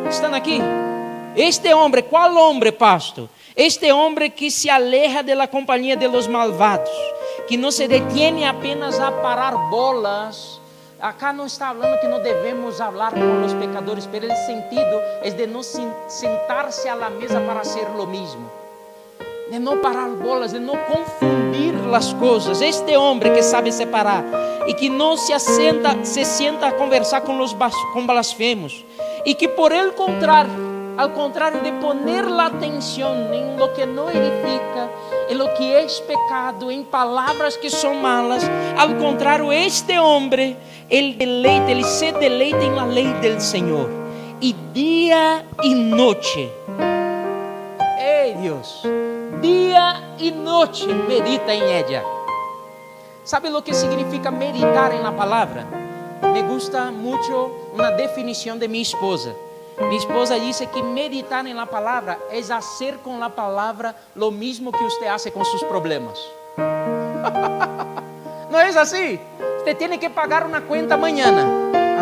están 0.08 0.32
aquí, 0.32 0.58
este 1.36 1.74
hombre, 1.74 2.04
¿cuál 2.04 2.34
hombre, 2.38 2.72
pasto? 2.72 3.28
Este 3.54 3.92
hombre 3.92 4.30
que 4.30 4.50
se 4.50 4.70
aleja 4.70 5.22
de 5.22 5.34
la 5.34 5.50
compañía 5.50 5.96
de 5.96 6.08
los 6.08 6.26
malvados, 6.26 6.88
que 7.46 7.58
no 7.58 7.70
se 7.70 7.86
detiene 7.86 8.46
apenas 8.46 8.98
a 9.00 9.20
parar 9.20 9.54
bolas. 9.70 10.62
Acá 11.04 11.34
não 11.34 11.44
está 11.44 11.66
falando 11.66 12.00
que 12.00 12.08
não 12.08 12.22
devemos 12.22 12.78
falar 12.78 13.12
com 13.12 13.44
os 13.44 13.52
pecadores, 13.52 14.06
pero 14.06 14.24
el 14.24 14.34
sentido 14.46 15.02
é 15.20 15.28
de 15.28 15.46
não 15.46 15.62
sentar-se 15.62 16.88
à 16.88 17.10
mesa 17.10 17.42
para 17.42 17.62
ser 17.62 17.90
lo 17.90 18.06
mismo 18.06 18.50
de 19.50 19.58
não 19.58 19.82
parar 19.82 20.08
bolas, 20.08 20.52
de 20.52 20.58
não 20.58 20.74
confundir 20.78 21.74
as 21.94 22.14
coisas. 22.14 22.62
Este 22.62 22.96
homem 22.96 23.34
que 23.34 23.42
sabe 23.42 23.70
separar 23.70 24.24
e 24.66 24.72
que 24.72 24.88
não 24.88 25.14
se 25.14 25.34
assenta, 25.34 26.02
se 26.02 26.24
sienta 26.24 26.68
a 26.68 26.72
conversar 26.72 27.20
com 27.20 27.38
os 27.38 27.52
blasfemos 27.52 28.82
e 29.26 29.34
que 29.34 29.46
por 29.46 29.72
el 29.72 29.92
contrário, 29.92 30.73
ao 30.96 31.10
contrário 31.10 31.60
de 31.62 31.72
poner 31.72 32.24
la 32.24 32.46
atenção 32.46 33.32
em 33.32 33.56
lo 33.56 33.68
que 33.68 33.84
não 33.84 34.08
edifica, 34.08 34.90
em 35.28 35.34
lo 35.34 35.48
que 35.54 35.72
é 35.72 35.86
pecado, 36.06 36.70
em 36.70 36.82
palavras 36.82 37.56
que 37.56 37.70
são 37.70 37.94
malas, 37.94 38.42
ao 38.78 38.94
contrário, 38.94 39.52
este 39.52 39.98
homem, 39.98 40.56
ele 40.88 41.14
deleita, 41.14 41.70
ele 41.70 41.84
se 41.84 42.12
deleita 42.12 42.62
em 42.62 42.74
la 42.74 42.84
lei 42.84 43.12
del 43.14 43.40
Senhor 43.40 43.88
e 44.40 44.52
dia 44.72 45.44
e 45.62 45.74
noite. 45.74 46.50
Ei 47.98 48.34
Deus, 48.34 48.82
dia 49.40 50.02
e 50.18 50.30
noite 50.30 50.86
medita 50.86 51.54
em 51.54 51.62
ella. 51.62 52.02
¿Sabe 53.24 53.48
o 53.48 53.62
que 53.62 53.72
significa 53.72 54.30
meditar 54.30 54.92
em 54.92 55.00
la 55.00 55.12
palavra? 55.12 55.66
Me 56.32 56.42
gusta 56.42 56.90
muito 56.90 57.50
uma 57.72 57.90
definição 57.92 58.58
de 58.58 58.68
minha 58.68 58.82
esposa. 58.82 59.34
Minha 59.78 59.96
esposa 59.96 60.38
disse 60.38 60.66
que 60.66 60.82
meditar 60.82 61.44
em 61.46 61.54
la 61.54 61.66
palavra 61.66 62.18
é 62.30 62.42
fazer 62.42 62.98
com 62.98 63.18
la 63.18 63.28
palavra 63.28 63.94
lo 64.14 64.30
mismo 64.30 64.70
que 64.70 64.82
você 64.82 65.06
hace 65.06 65.30
com 65.30 65.44
seus 65.44 65.62
problemas. 65.64 66.18
Não 68.50 68.60
é 68.60 68.68
assim? 68.68 69.18
Você 69.58 69.74
tem 69.74 69.98
que 69.98 70.08
pagar 70.08 70.46
uma 70.46 70.60
conta 70.60 70.94
amanhã. 70.94 71.26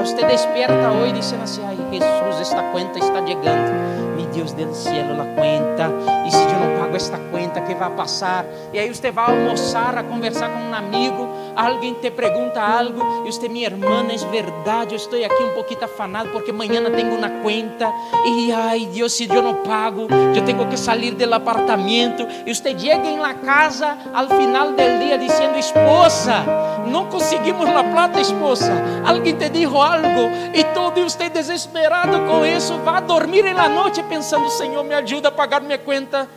Você 0.01 0.23
desperta 0.25 0.91
hoje 0.91 1.13
dizendo 1.13 1.45
assim: 1.45 1.63
Ai, 1.65 1.77
Jesus, 1.77 2.41
esta 2.41 2.63
conta 2.73 2.99
está 2.99 3.25
chegando 3.27 4.03
Deus 4.33 4.57
del 4.57 4.75
cielo 4.75 5.15
la 5.17 5.25
cuenta. 5.35 5.91
E 6.27 6.31
se 6.31 6.43
eu 6.43 6.59
não 6.59 6.81
pago 6.81 6.97
esta 6.97 7.19
conta, 7.19 7.61
que 7.61 7.75
vai 7.75 7.91
passar? 7.91 8.45
E 8.73 8.79
aí 8.79 8.93
você 8.93 9.11
vai 9.11 9.31
almoçar, 9.31 9.97
a 9.97 10.03
conversar 10.03 10.49
com 10.51 10.59
um 10.59 10.75
amigo, 10.75 11.29
alguém 11.57 11.95
te 11.95 12.11
pergunta 12.11 12.61
algo, 12.61 13.01
e 13.27 13.33
você, 13.33 13.49
minha 13.49 13.67
irmã, 13.67 14.05
é 14.11 14.17
verdade, 14.31 14.95
eu 14.95 14.97
estou 14.97 15.23
aqui 15.25 15.43
um 15.45 15.55
pouquinho 15.55 15.85
afanado 15.85 16.31
porque 16.31 16.51
amanhã 16.51 16.83
tenho 16.91 17.15
uma 17.17 17.29
conta. 17.29 17.93
E 18.27 18.53
ai, 18.53 18.87
Deus, 18.87 19.13
se 19.13 19.29
eu 19.29 19.43
não 19.43 19.55
pago, 19.57 20.09
eu 20.35 20.45
tenho 20.45 20.67
que 20.67 20.77
sair 20.77 21.13
do 21.13 21.35
apartamento. 21.35 22.27
E 22.47 22.55
você 22.55 22.77
chega 22.79 23.07
em 23.07 23.19
la 23.19 23.35
casa 23.35 23.97
ao 24.13 24.29
final 24.29 24.71
do 24.71 24.77
dia 24.77 25.19
dizendo: 25.19 25.59
Esposa, 25.59 26.45
não 26.87 27.07
conseguimos 27.07 27.69
la 27.69 27.85
plata, 27.85 28.21
esposa. 28.21 28.73
Alguém 29.07 29.37
te 29.37 29.49
dijo 29.49 29.77
algo 29.77 30.31
e 30.55 30.65
todo 30.75 31.03
você 31.03 31.29
desesperado 31.29 32.19
com 32.27 32.45
isso, 32.45 32.77
vai 32.79 33.01
dormir 33.03 33.43
na 33.55 33.69
noite 33.69 34.03
pensando 34.03 34.23
pensando, 34.23 34.49
Senhor, 34.51 34.85
me 34.85 34.95
ajuda 34.95 35.29
a 35.29 35.33
pagar 35.33 35.61
minha 35.61 35.79
conta. 35.79 36.29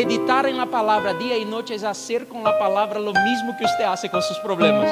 Meditar 0.00 0.46
em 0.46 0.54
la 0.54 0.64
palavra 0.64 1.12
dia 1.12 1.36
e 1.36 1.44
noite 1.44 1.74
é 1.74 1.78
fazer 1.78 2.24
com 2.24 2.42
la 2.42 2.54
palavra 2.54 2.98
lo 2.98 3.12
mesmo 3.12 3.54
que 3.54 3.68
você 3.68 3.82
hace 3.82 4.08
com 4.08 4.18
seus 4.18 4.38
problemas. 4.38 4.88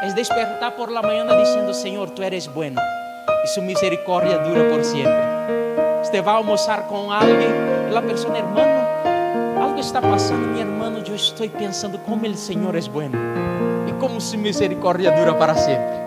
É 0.00 0.12
despertar 0.14 0.70
por 0.76 0.92
la 0.92 1.02
manhã 1.02 1.26
dizendo, 1.36 1.74
Senhor, 1.74 2.08
tu 2.10 2.22
eres 2.22 2.46
bueno 2.46 2.80
e 3.42 3.48
su 3.48 3.60
misericórdia 3.60 4.38
dura 4.38 4.70
por 4.70 4.84
sempre. 4.84 5.12
Você 6.04 6.22
vai 6.22 6.36
almoçar 6.36 6.86
com 6.86 7.10
alguém 7.10 7.50
e 7.90 7.96
a 7.96 8.00
pessoa, 8.00 8.38
hermano, 8.38 9.60
algo 9.60 9.80
está 9.80 10.00
passando, 10.00 10.46
meu 10.52 10.60
irmão, 10.60 11.02
eu 11.04 11.16
estou 11.16 11.48
pensando 11.48 11.98
como 11.98 12.24
o 12.24 12.34
Senhor 12.36 12.76
é 12.76 12.80
bueno 12.82 13.18
e 13.88 13.92
como 13.94 14.20
su 14.20 14.38
misericórdia 14.38 15.10
dura 15.10 15.34
para 15.34 15.56
sempre. 15.56 15.98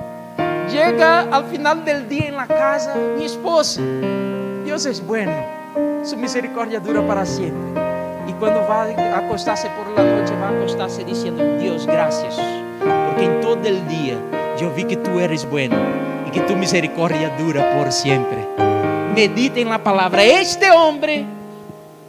Chega 0.69 1.27
ao 1.29 1.43
final 1.43 1.75
do 1.75 2.07
dia 2.07 2.29
em 2.29 2.31
la 2.31 2.47
casa, 2.47 2.95
minha 2.95 3.25
esposa, 3.25 3.81
Dios 4.63 4.85
es 4.85 5.01
bueno, 5.01 5.56
su 6.03 6.17
misericordia 6.17 6.79
dura 6.79 7.05
para 7.05 7.25
siempre. 7.25 7.81
Y 8.27 8.33
cuando 8.33 8.67
va 8.67 8.83
a 8.83 9.17
acostarse 9.17 9.69
por 9.69 9.87
la 9.95 10.03
noche, 10.03 10.33
va 10.41 10.49
a 10.49 10.51
acostarse 10.51 11.03
diciendo, 11.03 11.43
Dios, 11.57 11.85
gracias, 11.87 12.35
porque 12.79 13.25
en 13.25 13.41
todo 13.41 13.61
el 13.65 13.87
día 13.87 14.17
yo 14.59 14.71
vi 14.71 14.83
que 14.83 14.97
tú 14.97 15.19
eres 15.19 15.49
bueno 15.49 15.75
y 16.27 16.31
que 16.31 16.41
tu 16.41 16.55
misericordia 16.55 17.29
dura 17.37 17.77
por 17.77 17.91
siempre. 17.91 18.37
Medita 19.15 19.59
en 19.59 19.69
la 19.69 19.83
palabra. 19.83 20.23
Este 20.23 20.69
hombre 20.71 21.25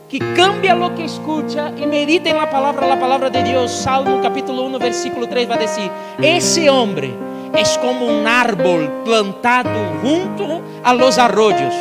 que 0.09 0.19
cambia 0.35 0.75
lo 0.75 0.95
que 0.95 1.05
escucha 1.05 1.71
y 1.77 1.87
medita 1.87 2.31
en 2.31 2.37
la 2.37 2.51
palabra, 2.51 2.87
la 2.87 2.99
palabra 2.99 3.31
de 3.31 3.43
Dios. 3.43 3.71
Salmo 3.71 4.21
capítulo 4.23 4.63
1, 4.63 4.79
versículo 4.79 5.29
3 5.29 5.51
va 5.51 5.55
a 5.57 5.59
decir, 5.59 5.91
ese 6.21 6.71
hombre 6.71 7.13
es 7.57 7.79
como 7.79 8.07
un 8.07 8.27
árbol 8.27 8.91
plantado 9.05 9.71
junto 10.03 10.63
a 10.83 10.95
los 10.95 11.19
arroyos. 11.19 11.75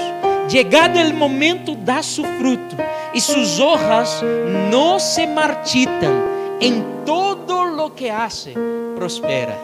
Llegado 0.50 1.00
el 1.00 1.14
momento 1.14 1.76
da 1.84 2.02
su 2.02 2.24
fruto 2.24 2.78
y 3.14 3.20
sus 3.20 3.60
hojas 3.60 4.24
no 4.72 4.98
se 4.98 5.28
marchitan. 5.28 6.38
En 6.62 7.04
todo 7.06 7.66
lo 7.66 7.94
que 7.94 8.10
hace, 8.10 8.54
prospera. 8.96 9.58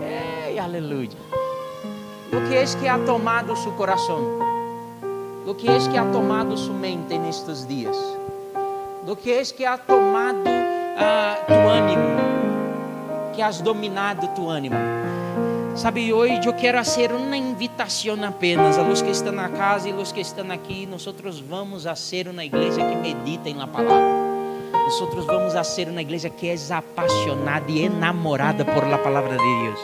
Hey, 0.00 0.58
aleluya. 0.58 1.18
Lo 2.30 2.48
que 2.48 2.62
es 2.62 2.76
que 2.76 2.88
ha 2.88 3.04
tomado 3.04 3.56
su 3.56 3.74
corazón. 3.74 4.38
Lo 5.44 5.56
que 5.56 5.76
es 5.76 5.88
que 5.88 5.98
ha 5.98 6.10
tomado 6.12 6.56
su 6.56 6.72
mente 6.72 7.16
en 7.16 7.24
estos 7.24 7.66
días. 7.66 7.96
Lo 9.04 9.18
que 9.18 9.40
es 9.40 9.52
que 9.52 9.66
ha 9.66 9.78
tomado 9.78 10.42
uh, 10.42 11.46
tu 11.46 11.54
ánimo. 11.54 12.16
Que 13.34 13.42
has 13.42 13.62
dominado 13.62 14.28
tu 14.30 14.50
ánimo. 14.50 14.76
Sabe, 15.76 16.10
hoje 16.10 16.40
eu 16.46 16.54
quero 16.54 16.78
fazer 16.78 17.12
uma 17.12 17.36
invitação 17.36 18.16
apenas 18.24 18.78
a 18.78 18.82
los 18.82 19.02
que 19.02 19.10
estão 19.10 19.30
na 19.30 19.50
casa 19.50 19.86
e 19.86 19.92
los 19.92 20.10
que 20.10 20.22
estão 20.22 20.50
aqui. 20.50 20.86
Nós 20.86 21.06
vamos 21.46 21.86
a 21.86 21.94
ser 21.94 22.28
uma 22.28 22.42
igreja 22.42 22.80
que 22.82 22.96
medita 22.96 23.50
la 23.54 23.66
palavra. 23.66 24.26
Nós 24.72 25.26
vamos 25.26 25.54
a 25.54 25.62
ser 25.62 25.88
uma 25.88 26.00
igreja 26.00 26.30
que 26.30 26.48
é 26.48 26.56
apaixonada 26.70 27.70
e 27.70 27.84
enamorada 27.84 28.64
por 28.64 28.88
la 28.88 28.96
palavra 28.96 29.36
de 29.36 29.62
Deus. 29.62 29.80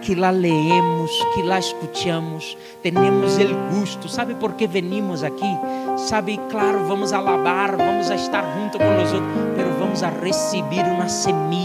Que 0.00 0.14
lá 0.14 0.30
leemos, 0.30 1.10
que 1.34 1.42
lá 1.42 1.58
escutamos, 1.58 2.56
temos 2.82 3.36
o 3.36 3.78
gosto. 3.78 4.08
Sabe 4.08 4.34
por 4.36 4.54
que 4.54 4.66
venimos 4.66 5.22
aqui? 5.22 5.58
Sabe, 5.98 6.40
claro, 6.50 6.86
vamos 6.86 7.12
alabar, 7.12 7.76
vamos 7.76 8.10
a 8.10 8.14
estar 8.14 8.42
junto 8.56 8.78
com 8.78 9.02
os 9.02 9.12
outros, 9.12 9.30
mas 9.54 9.78
vamos 9.78 10.02
a 10.02 10.08
receber 10.08 10.84
uma 10.84 11.10
semilla 11.10 11.60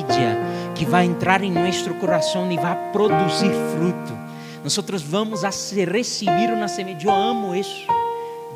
que 0.75 0.85
vai 0.85 1.05
entrar 1.05 1.41
em 1.41 1.51
nosso 1.51 1.93
coração 1.95 2.51
e 2.51 2.57
vai 2.57 2.75
produzir 2.91 3.51
fruto. 3.73 4.13
Nós 4.63 5.01
vamos 5.03 5.43
a 5.43 5.49
receber 5.49 6.51
uma 6.51 6.67
semente. 6.67 7.05
Eu 7.05 7.13
amo 7.13 7.55
isso. 7.55 7.88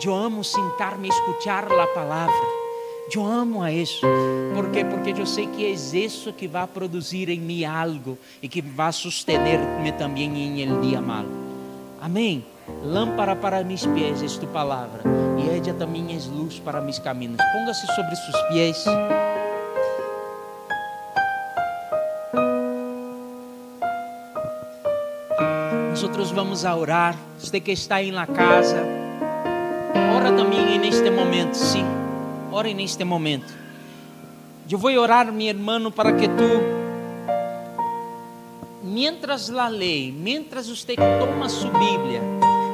Eu 0.04 0.14
amo 0.14 0.44
sentar-me 0.44 1.08
e 1.08 1.12
escutar 1.12 1.66
a 1.66 1.88
palavra. 1.88 2.60
Eu 3.14 3.26
amo 3.26 3.64
a 3.64 3.72
isso. 3.72 4.06
¿Por 4.54 4.70
quê? 4.70 4.86
Porque 4.86 5.12
eu 5.12 5.26
sei 5.26 5.48
que 5.48 5.66
é 5.66 5.70
isso 5.70 6.32
que 6.34 6.48
vai 6.48 6.68
produzir 6.68 7.30
em 7.30 7.40
mim 7.40 7.64
algo 7.64 8.18
e 8.42 8.48
que 8.48 8.62
vai 8.62 8.94
sustener-me 8.94 9.92
também 9.94 10.30
em 10.30 10.62
el 10.62 10.82
dia 10.82 11.02
malo. 11.02 11.30
Amém. 12.02 12.46
Lâmpada 12.84 13.36
para 13.36 13.64
mis 13.64 13.86
pés 13.86 14.22
é 14.22 14.40
tu 14.40 14.48
palavra 14.48 15.02
e 15.38 15.50
ella 15.50 15.74
também 15.74 16.16
é 16.16 16.20
luz 16.30 16.60
para 16.60 16.82
mis 16.82 17.00
caminhos. 17.00 17.38
Ponga-se 17.52 17.86
sobre 17.96 18.16
seus 18.16 18.42
pés. 18.50 18.86
Vamos 26.28 26.66
a 26.66 26.76
orar. 26.76 27.16
Você 27.40 27.60
que 27.60 27.72
está 27.72 27.96
aí 27.96 28.12
na 28.12 28.28
casa, 28.28 28.84
ora 30.16 30.32
também 30.34 30.78
neste 30.78 31.10
momento, 31.10 31.56
sim. 31.56 31.86
Ore 32.52 32.74
neste 32.74 33.06
momento. 33.06 33.54
Eu 34.70 34.78
vou 34.78 34.92
orar, 34.92 35.32
meu 35.32 35.48
irmão, 35.48 35.90
para 35.90 36.12
que 36.12 36.28
tu, 36.28 36.62
mientras 38.84 39.48
la 39.50 39.68
lei, 39.68 40.12
mientras 40.12 40.68
você 40.68 40.96
toma 40.96 41.48
sua 41.48 41.72
Bíblia 41.72 42.22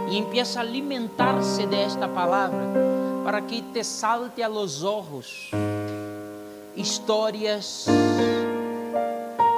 e 0.09 0.17
empieza 0.17 0.59
a 0.59 0.63
alimentar-se 0.63 1.65
desta 1.67 2.07
palavra, 2.07 2.65
para 3.23 3.41
que 3.41 3.61
te 3.61 3.83
salte 3.83 4.41
a 4.41 4.47
los 4.47 4.83
ojos 4.83 5.51
histórias 6.75 7.85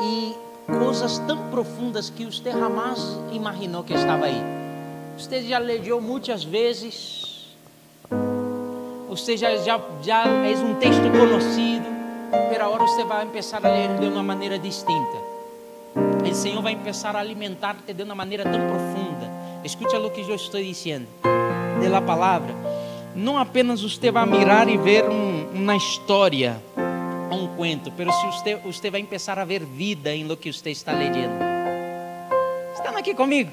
e 0.01 0.46
coisas 0.67 1.17
tão 1.19 1.49
profundas 1.49 2.09
que 2.09 2.25
você 2.25 2.51
jamais 2.51 2.99
imaginou 3.31 3.83
que 3.83 3.93
estava 3.93 4.25
aí. 4.25 4.41
Você 5.17 5.41
já 5.41 5.57
leu 5.57 5.99
muitas 6.01 6.43
vezes, 6.43 7.55
você 9.09 9.37
já, 9.37 9.55
já, 9.57 9.79
já 10.03 10.25
é 10.25 10.57
um 10.57 10.75
texto 10.75 11.01
conhecido, 11.01 11.87
mas 12.31 12.59
agora 12.59 12.83
você 12.83 13.03
vai 13.03 13.25
começar 13.25 13.65
a 13.65 13.69
ler 13.69 13.97
de 13.99 14.05
uma 14.05 14.21
maneira 14.21 14.59
distinta. 14.59 15.17
O 16.29 16.35
Senhor 16.35 16.61
vai 16.61 16.75
começar 16.75 17.15
a 17.15 17.19
alimentar-te 17.19 17.93
de 17.93 18.03
uma 18.03 18.13
maneira 18.13 18.43
tão 18.43 18.67
profunda. 18.67 19.31
Escute 19.63 19.95
o 19.95 20.11
que 20.11 20.21
eu 20.21 20.35
estou 20.35 20.61
dizendo, 20.61 21.07
de 21.81 21.87
la 21.87 22.01
palavra. 22.01 22.53
Não 23.15 23.39
apenas 23.39 23.81
você 23.81 24.11
vai 24.11 24.25
mirar 24.27 24.69
e 24.69 24.77
ver 24.77 25.09
um, 25.09 25.47
uma 25.51 25.75
história 25.75 26.61
a 27.29 27.35
um 27.35 27.47
cuento, 27.55 27.91
pero 27.95 28.11
se 28.11 28.25
você, 28.27 28.55
você 28.55 28.89
vai 28.89 29.03
começar 29.03 29.37
a 29.37 29.45
ver 29.45 29.63
vida 29.65 30.13
em 30.13 30.23
lo 30.23 30.37
que 30.37 30.51
você 30.51 30.71
está 30.71 30.93
lendo. 30.93 31.17
Estão 32.73 32.97
aqui 32.97 33.13
comigo? 33.13 33.51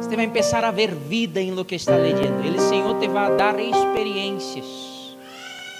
Você 0.00 0.16
vai 0.16 0.26
começar 0.26 0.64
a 0.64 0.70
ver 0.70 0.94
vida 0.94 1.40
em 1.40 1.50
lo 1.50 1.64
que 1.64 1.74
está 1.74 1.96
lendo. 1.96 2.44
Ele, 2.44 2.58
Senhor, 2.60 2.98
te 2.98 3.08
vai 3.08 3.36
dar 3.36 3.58
experiências 3.58 4.64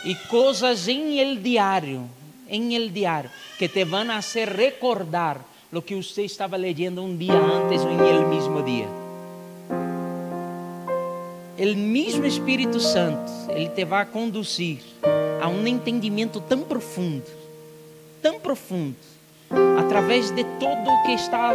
e 0.05 0.15
coisas 0.29 0.89
em 0.89 1.19
el 1.19 1.37
diário, 1.37 2.09
em 2.49 2.75
el 2.75 2.91
diário, 2.91 3.31
que 3.59 3.69
te 3.69 3.85
vão 3.85 4.11
a 4.11 4.17
hacer 4.17 4.49
recordar 4.49 5.41
lo 5.71 5.83
que 5.83 5.95
você 5.95 6.23
estava 6.23 6.57
lendo 6.57 7.03
um 7.03 7.17
dia 7.17 7.35
antes 7.35 7.83
ou 7.83 7.91
em 7.91 7.99
el 7.99 8.29
mesmo 8.29 8.63
dia. 8.63 8.89
O 11.61 11.77
mesmo 11.77 12.25
Espírito 12.25 12.79
Santo, 12.79 13.33
ele 13.51 13.69
te 13.69 13.85
vai 13.85 14.07
conduzir 14.07 14.79
a 15.41 15.49
um 15.49 15.67
entendimento 15.67 16.41
tão 16.41 16.63
profundo, 16.63 17.27
tão 18.23 18.39
profundo, 18.41 18.97
através 19.79 20.31
de 20.31 20.45
todo 20.45 20.91
o 20.91 21.03
que 21.05 21.13
está 21.13 21.53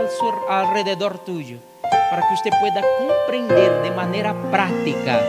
ao 0.49 0.73
redor 0.73 1.17
tuyo, 1.19 1.59
para 2.09 2.21
que 2.23 2.37
você 2.37 2.49
pueda 2.51 2.81
compreender 2.97 3.81
de 3.83 3.91
maneira 3.91 4.33
prática 4.49 5.19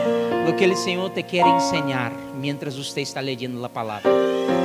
o 0.47 0.53
que 0.53 0.65
o 0.65 0.77
Senhor 0.77 1.09
te 1.09 1.23
quer 1.23 1.45
ensinar 1.47 2.11
mientras 2.35 2.75
você 2.75 3.01
está 3.01 3.21
lendo 3.21 3.63
a 3.63 3.69
palavra. 3.69 4.11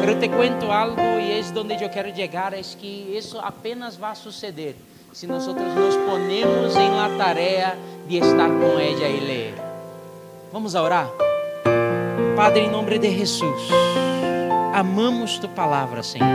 Pero 0.01 0.19
te 0.19 0.29
cuento 0.29 0.71
algo 0.71 1.01
e 1.01 1.33
é 1.33 1.59
onde 1.59 1.83
eu 1.83 1.91
quero 1.91 2.15
chegar, 2.15 2.53
é 2.55 2.61
que 2.63 3.15
isso 3.17 3.39
apenas 3.39 3.97
vai 3.97 4.15
suceder 4.15 4.77
se 5.13 5.27
nós 5.27 5.47
nos 5.47 5.97
ponemos 5.97 6.77
em 6.77 6.91
la 6.91 7.09
tarefa 7.19 7.77
de 8.07 8.19
estar 8.19 8.49
com 8.49 8.79
ela 8.79 9.09
e 9.09 9.21
ler. 9.21 9.55
Vamos 10.53 10.75
orar? 10.75 11.30
Padre, 12.37 12.63
em 12.63 12.71
nome 12.71 12.99
de 12.99 13.11
Jesus, 13.11 13.69
amamos 14.73 15.39
tu 15.39 15.49
palavra, 15.49 16.03
Senhor. 16.03 16.27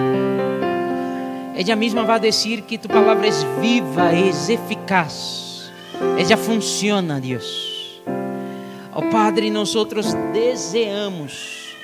Ela 1.55 1.75
mesma 1.75 2.03
vai 2.03 2.19
dizer 2.19 2.61
que 2.61 2.77
tu 2.77 2.87
palavra 2.87 3.27
é 3.27 3.31
viva, 3.59 4.11
é 4.11 4.27
eficaz, 4.53 5.71
ela 6.17 6.37
funciona, 6.37 7.19
Deus. 7.19 8.01
Ó 8.93 8.99
oh, 8.99 9.09
Padre, 9.09 9.49
nós 9.49 9.73
desejamos, 10.33 11.75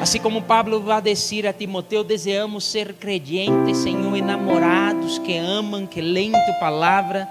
assim 0.00 0.20
como 0.20 0.42
Pablo 0.42 0.80
vai 0.80 1.02
dizer 1.02 1.46
a 1.46 1.52
Timoteu, 1.52 2.02
desejamos 2.04 2.64
ser 2.64 2.94
crentes, 2.94 3.78
Senhor, 3.78 4.16
enamorados 4.16 5.18
que 5.18 5.36
amam, 5.36 5.86
que 5.86 6.00
leem 6.00 6.32
tu 6.32 6.60
palavra 6.60 7.28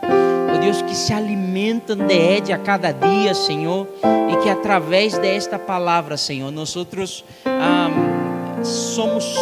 oh 0.55 0.59
Deus, 0.59 0.81
que 0.81 0.95
se 0.95 1.13
alimentam 1.13 1.95
de 1.95 2.13
Ed 2.13 2.53
a 2.53 2.57
cada 2.57 2.91
dia, 2.91 3.33
Senhor, 3.33 3.87
e 4.31 4.43
que 4.43 4.49
através 4.49 5.17
desta 5.17 5.57
palavra, 5.57 6.17
Senhor, 6.17 6.51
nós 6.51 6.75
outros 6.75 7.23
um, 7.45 8.63
somos 8.63 9.35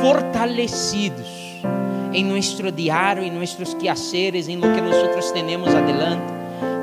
fortalecidos 0.00 1.40
em 2.12 2.24
nosso 2.24 2.70
diário, 2.72 3.22
em 3.22 3.30
nossos 3.30 3.74
quehaceres, 3.74 4.48
em 4.48 4.56
lo 4.56 4.72
que 4.74 4.80
nós 4.80 5.30
temos 5.32 5.74
adelante. 5.74 6.32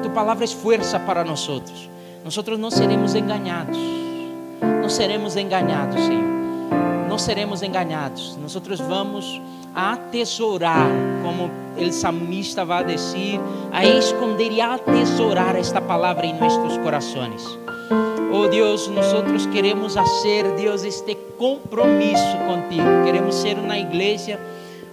Tu 0.03 0.09
palavra 0.11 0.45
é 0.45 0.47
força 0.47 0.99
para 0.99 1.23
nós 1.23 1.47
outros. 1.49 1.89
Nós 2.23 2.35
não 2.57 2.71
seremos 2.71 3.15
enganados. 3.15 3.77
Não 4.81 4.89
seremos 4.89 5.35
enganados, 5.35 6.01
Senhor. 6.01 6.23
Não 7.09 7.17
seremos 7.17 7.61
enganados. 7.61 8.37
Nós 8.37 8.55
vamos 8.79 9.41
atesourar, 9.77 10.89
como 11.21 11.51
o 11.77 11.91
salmista 11.91 12.65
vai 12.65 12.83
dizer, 12.83 13.39
a 13.71 13.85
esconder 13.85 14.51
e 14.51 14.59
atesourar 14.59 15.55
esta 15.55 15.79
palavra 15.79 16.25
em 16.25 16.33
nossos 16.33 16.79
corações. 16.79 17.43
Oh 18.33 18.47
Deus, 18.47 18.87
nós 18.87 19.45
queremos 19.45 19.93
fazer, 19.93 20.51
Deus, 20.55 20.83
este 20.83 21.15
compromisso 21.37 22.37
contigo. 22.47 23.03
Queremos 23.05 23.35
ser 23.35 23.57
uma 23.59 23.77
igreja 23.77 24.39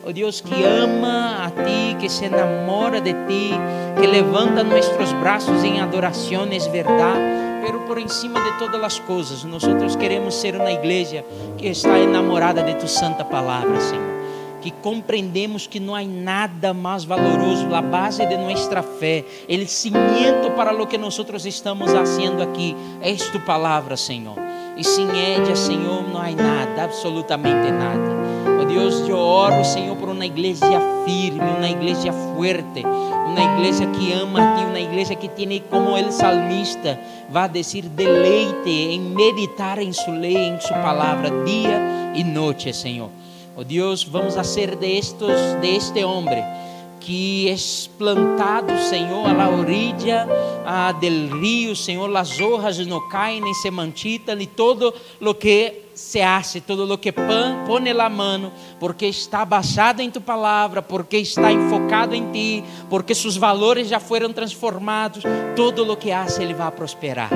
oh 0.06 0.12
Dios, 0.12 0.42
que 0.42 0.64
ama 0.64 1.46
a 1.46 1.50
ti, 1.50 1.96
que 1.98 2.10
se 2.10 2.26
enamora 2.26 3.00
de 3.00 3.14
ti, 3.26 3.52
que 3.98 4.06
levanta 4.06 4.62
nuestros 4.62 5.18
brazos 5.18 5.64
en 5.64 5.80
adoración, 5.80 6.52
es 6.52 6.70
verdad, 6.70 7.62
pero 7.64 7.86
por 7.86 7.98
encima 7.98 8.38
de 8.44 8.52
todas 8.58 8.78
las 8.78 9.00
cosas, 9.00 9.46
nosotros 9.46 9.96
queremos 9.96 10.34
ser 10.34 10.60
una 10.60 10.72
iglesia 10.72 11.24
que 11.56 11.70
está 11.70 11.98
enamorada 11.98 12.62
de 12.62 12.74
tu 12.74 12.86
santa 12.86 13.26
palabra, 13.26 13.80
Señor. 13.80 14.13
Que 14.64 14.70
compreendemos 14.70 15.66
que 15.66 15.78
não 15.78 15.94
há 15.94 16.02
nada 16.02 16.72
mais 16.72 17.04
valoroso, 17.04 17.74
a 17.74 17.82
base 17.82 18.24
de 18.24 18.34
nossa 18.34 18.82
fé, 18.82 19.22
o 19.46 19.68
cimiento 19.68 20.52
para 20.56 20.70
lo 20.70 20.86
que 20.86 20.96
nós 20.96 21.18
estamos 21.44 21.92
fazendo 21.92 22.42
aqui, 22.42 22.74
é 23.02 23.12
tu 23.14 23.40
palavra, 23.40 23.94
Senhor. 23.94 24.36
E 24.74 24.82
sem 24.82 25.06
ella, 25.06 25.54
Senhor, 25.54 26.08
não 26.08 26.18
há 26.18 26.30
nada, 26.30 26.84
absolutamente 26.84 27.70
nada. 27.72 28.10
Oh 28.58 28.64
Deus, 28.64 29.06
eu 29.06 29.18
oro, 29.18 29.62
Senhor, 29.66 29.94
por 29.98 30.08
uma 30.08 30.24
igreja 30.24 30.64
firme, 31.04 31.40
uma 31.40 31.68
igreja 31.68 32.10
fuerte, 32.34 32.82
uma 33.26 33.42
igreja 33.42 33.84
que 33.84 34.14
ama 34.14 34.40
a 34.40 34.56
Ti, 34.56 34.64
uma 34.64 34.80
igreja 34.80 35.14
que 35.14 35.28
tem 35.28 35.62
como 35.68 35.90
o 35.90 36.10
salmista 36.10 36.98
vai 37.28 37.50
dizer 37.50 37.82
deleite 37.82 38.70
em 38.70 38.98
meditar 38.98 39.78
em 39.78 39.92
Sua 39.92 40.14
lei, 40.14 40.38
em 40.38 40.58
Sua 40.58 40.78
palavra, 40.78 41.28
dia 41.44 41.78
e 42.14 42.24
noite, 42.24 42.72
Senhor. 42.72 43.10
Oh 43.56 43.62
Deus, 43.62 44.02
vamos 44.02 44.36
a 44.36 44.42
ser 44.42 44.74
de 44.74 44.98
estos, 44.98 45.30
de 45.60 45.76
este 45.76 46.04
homem 46.04 46.42
que 47.04 47.50
é 47.50 47.54
plantado, 47.98 48.76
Senhor, 48.88 49.28
a 49.28 49.32
la 49.32 49.50
orilla 49.50 50.26
ah, 50.64 50.90
del 50.90 51.30
rio, 51.38 51.76
Senhor, 51.76 52.14
as 52.16 52.40
hojas 52.40 52.78
não 52.86 53.08
caem 53.08 53.42
nem 53.42 53.52
se 53.52 53.70
manchitam, 53.70 54.40
e 54.40 54.46
todo 54.46 54.92
lo 55.20 55.34
que 55.34 55.84
se 55.94 56.22
hace, 56.22 56.62
todo 56.62 56.86
lo 56.86 56.98
que 56.98 57.12
pone 57.12 57.92
la 57.92 58.08
mano, 58.08 58.50
porque 58.80 59.06
está 59.06 59.44
basado 59.44 60.00
em 60.00 60.10
tu 60.10 60.20
palavra, 60.20 60.80
porque 60.80 61.18
está 61.18 61.52
enfocado 61.52 62.14
em 62.14 62.32
ti, 62.32 62.64
porque 62.88 63.14
seus 63.14 63.36
valores 63.36 63.86
já 63.86 64.00
foram 64.00 64.32
transformados, 64.32 65.22
todo 65.54 65.84
lo 65.84 65.96
que 65.96 66.10
hace 66.10 66.42
ele 66.42 66.54
vai 66.54 66.72
prosperar. 66.72 67.30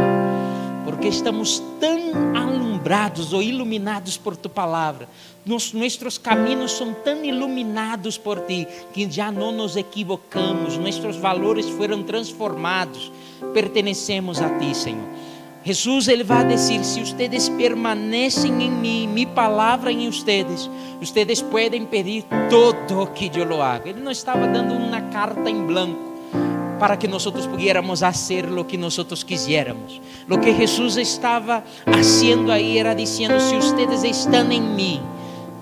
Porque 0.85 1.09
estamos 1.09 1.63
tão 1.79 2.35
alumbrados 2.35 3.35
ou 3.35 3.43
iluminados 3.43 4.17
por 4.17 4.35
tu 4.35 4.49
palavra, 4.49 5.07
nos, 5.49 5.73
nossos 5.73 6.19
caminhos 6.19 6.73
são 6.73 6.93
tão 6.93 7.25
iluminados 7.25 8.19
por 8.19 8.41
ti 8.41 8.69
que 8.93 9.11
já 9.11 9.33
não 9.33 9.51
nos 9.51 9.77
equivocamos, 9.77 10.77
nossos 10.77 11.17
valores 11.17 11.67
foram 11.71 12.03
transformados, 12.03 13.11
pertenecemos 13.55 14.43
a 14.43 14.59
ti, 14.59 14.77
Senhor. 14.77 15.09
Jesus 15.65 16.07
ele 16.07 16.23
vai 16.23 16.47
dizer: 16.47 16.85
se 16.85 17.01
ustedes 17.01 17.49
permanecem 17.49 18.63
em 18.63 18.71
mim, 18.71 19.09
minha 19.09 19.27
palavra 19.29 19.91
em 19.91 20.07
ustedes, 20.07 20.71
ustedes 21.01 21.41
podem 21.41 21.87
pedir 21.87 22.25
todo 22.51 23.03
o 23.03 23.07
que 23.07 23.31
eu 23.35 23.45
lo 23.45 23.63
hago. 23.63 23.89
Ele 23.89 24.01
não 24.01 24.13
estava 24.13 24.47
dando 24.47 24.75
uma 24.75 25.01
carta 25.01 25.49
em 25.49 25.65
branco 25.65 26.09
para 26.79 26.97
que 26.97 27.09
nós 27.09 27.25
pudiéramos 27.25 28.01
fazer 28.01 28.47
o 28.47 28.65
que 28.65 28.77
nós 28.77 28.99
quisiéramos. 29.25 30.01
O 30.31 30.39
que 30.39 30.55
Jesus 30.55 30.97
estava 30.97 31.65
fazendo 31.85 32.53
aí 32.53 32.79
era 32.79 32.95
dizendo: 32.95 33.41
se 33.41 33.57
ustedes 33.57 34.05
estão 34.05 34.51
em 34.53 34.61
mim, 34.61 35.03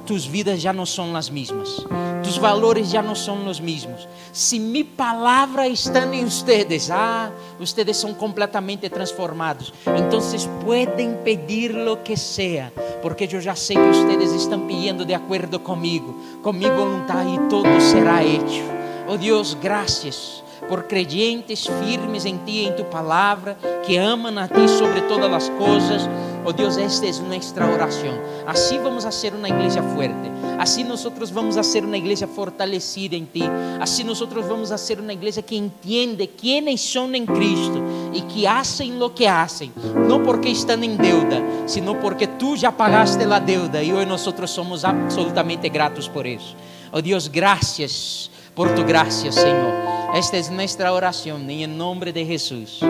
tus 0.07 0.25
vidas 0.25 0.61
já 0.61 0.73
não 0.73 0.87
são 0.87 1.17
as 1.17 1.29
mesmas, 1.29 1.85
tus 2.23 2.39
valores 2.39 2.89
já 2.89 3.03
não 3.03 3.15
são 3.15 3.47
os 3.49 3.59
mesmos. 3.59 4.09
Se 4.33 4.59
mi 4.59 4.85
palavra 4.85 5.69
está 5.69 6.07
em 6.07 6.25
ustedes, 6.25 6.91
ah, 6.91 7.31
ustedes 7.59 7.97
são 7.97 8.15
completamente 8.15 8.89
transformados. 8.89 9.75
Então, 9.99 10.21
podem 10.65 11.17
pedir 11.25 11.73
lo 11.73 11.99
que 11.99 12.17
seja, 12.17 12.73
porque 13.03 13.29
eu 13.31 13.41
já 13.41 13.55
sei 13.55 13.77
que 13.77 13.91
ustedes 13.91 14.33
estão 14.33 14.61
pedindo 14.67 15.05
de 15.05 15.15
acordo 15.15 15.59
comigo, 15.59 16.15
com 16.43 16.53
minha 16.53 16.73
vontade, 16.73 17.35
e 17.35 17.39
todo 17.49 17.81
será 17.81 18.25
hecho. 18.25 18.65
Oh 19.09 19.17
Deus, 19.17 19.55
graças 19.55 20.46
por 20.69 20.85
creyentes 20.85 21.67
firmes 21.67 22.25
em 22.25 22.37
ti, 22.39 22.65
em 22.65 22.73
tu 22.73 22.85
palavra, 22.85 23.57
que 23.85 23.97
amam 23.97 24.37
a 24.39 24.49
ti 24.49 24.69
sobre 24.69 25.01
todas 25.03 25.33
as 25.33 25.49
coisas. 25.51 26.09
Oh 26.45 26.53
Deus, 26.53 26.77
esta 26.77 27.07
é 27.07 27.11
nossa 27.11 27.67
oração. 27.67 28.15
Assim 28.47 28.81
vamos 28.81 29.05
a 29.05 29.11
ser 29.11 29.35
uma 29.35 29.49
igreja 29.49 29.83
fuerte. 29.83 30.31
Assim 30.59 30.85
nós 30.85 31.03
vamos 31.33 31.57
a 31.57 31.63
ser 31.63 31.85
uma 31.85 31.97
igreja 31.97 32.27
fortalecida 32.27 33.17
em 33.17 33.25
ti. 33.25 33.43
Assim 33.81 34.05
nós 34.05 34.21
vamos 34.21 34.71
a 34.71 34.79
ser 34.79 35.01
uma 35.01 35.13
igreja 35.13 35.43
que 35.43 35.57
entende 35.57 36.27
quem 36.27 36.77
são 36.77 37.13
em 37.15 37.27
Cristo 37.27 37.83
e 38.13 38.21
que 38.23 38.47
hacen 38.47 38.97
lo 38.97 39.11
que 39.11 39.27
hacen, 39.27 39.73
não 40.09 40.23
porque 40.23 40.49
estão 40.49 40.83
em 40.83 40.97
deuda, 40.97 41.43
sino 41.67 41.97
porque 41.97 42.27
tu 42.27 42.57
já 42.57 42.71
pagaste 42.73 43.23
a 43.25 43.39
deuda 43.39 43.83
e 43.83 43.93
hoje 43.93 44.07
nós 44.07 44.25
somos 44.51 44.85
absolutamente 44.85 45.69
gratos 45.69 46.09
por 46.09 46.25
isso. 46.27 46.57
Oh 46.93 47.03
Deus, 47.03 47.27
graças 47.27 48.31
por 48.57 48.71
tu 48.75 48.83
graça, 48.83 49.31
Senhor. 49.31 49.75
Esta 50.15 50.39
é 50.39 50.51
nossa 50.51 50.91
oração, 50.91 51.39
em 51.49 51.67
nome 51.67 52.11
de 52.11 52.25
Jesus. 52.25 52.81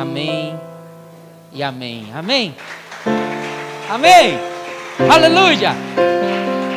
Amém 0.00 0.56
e 1.52 1.62
amém. 1.64 2.06
Amém. 2.14 2.54
Amém. 3.90 4.38
Aleluia. 5.10 5.74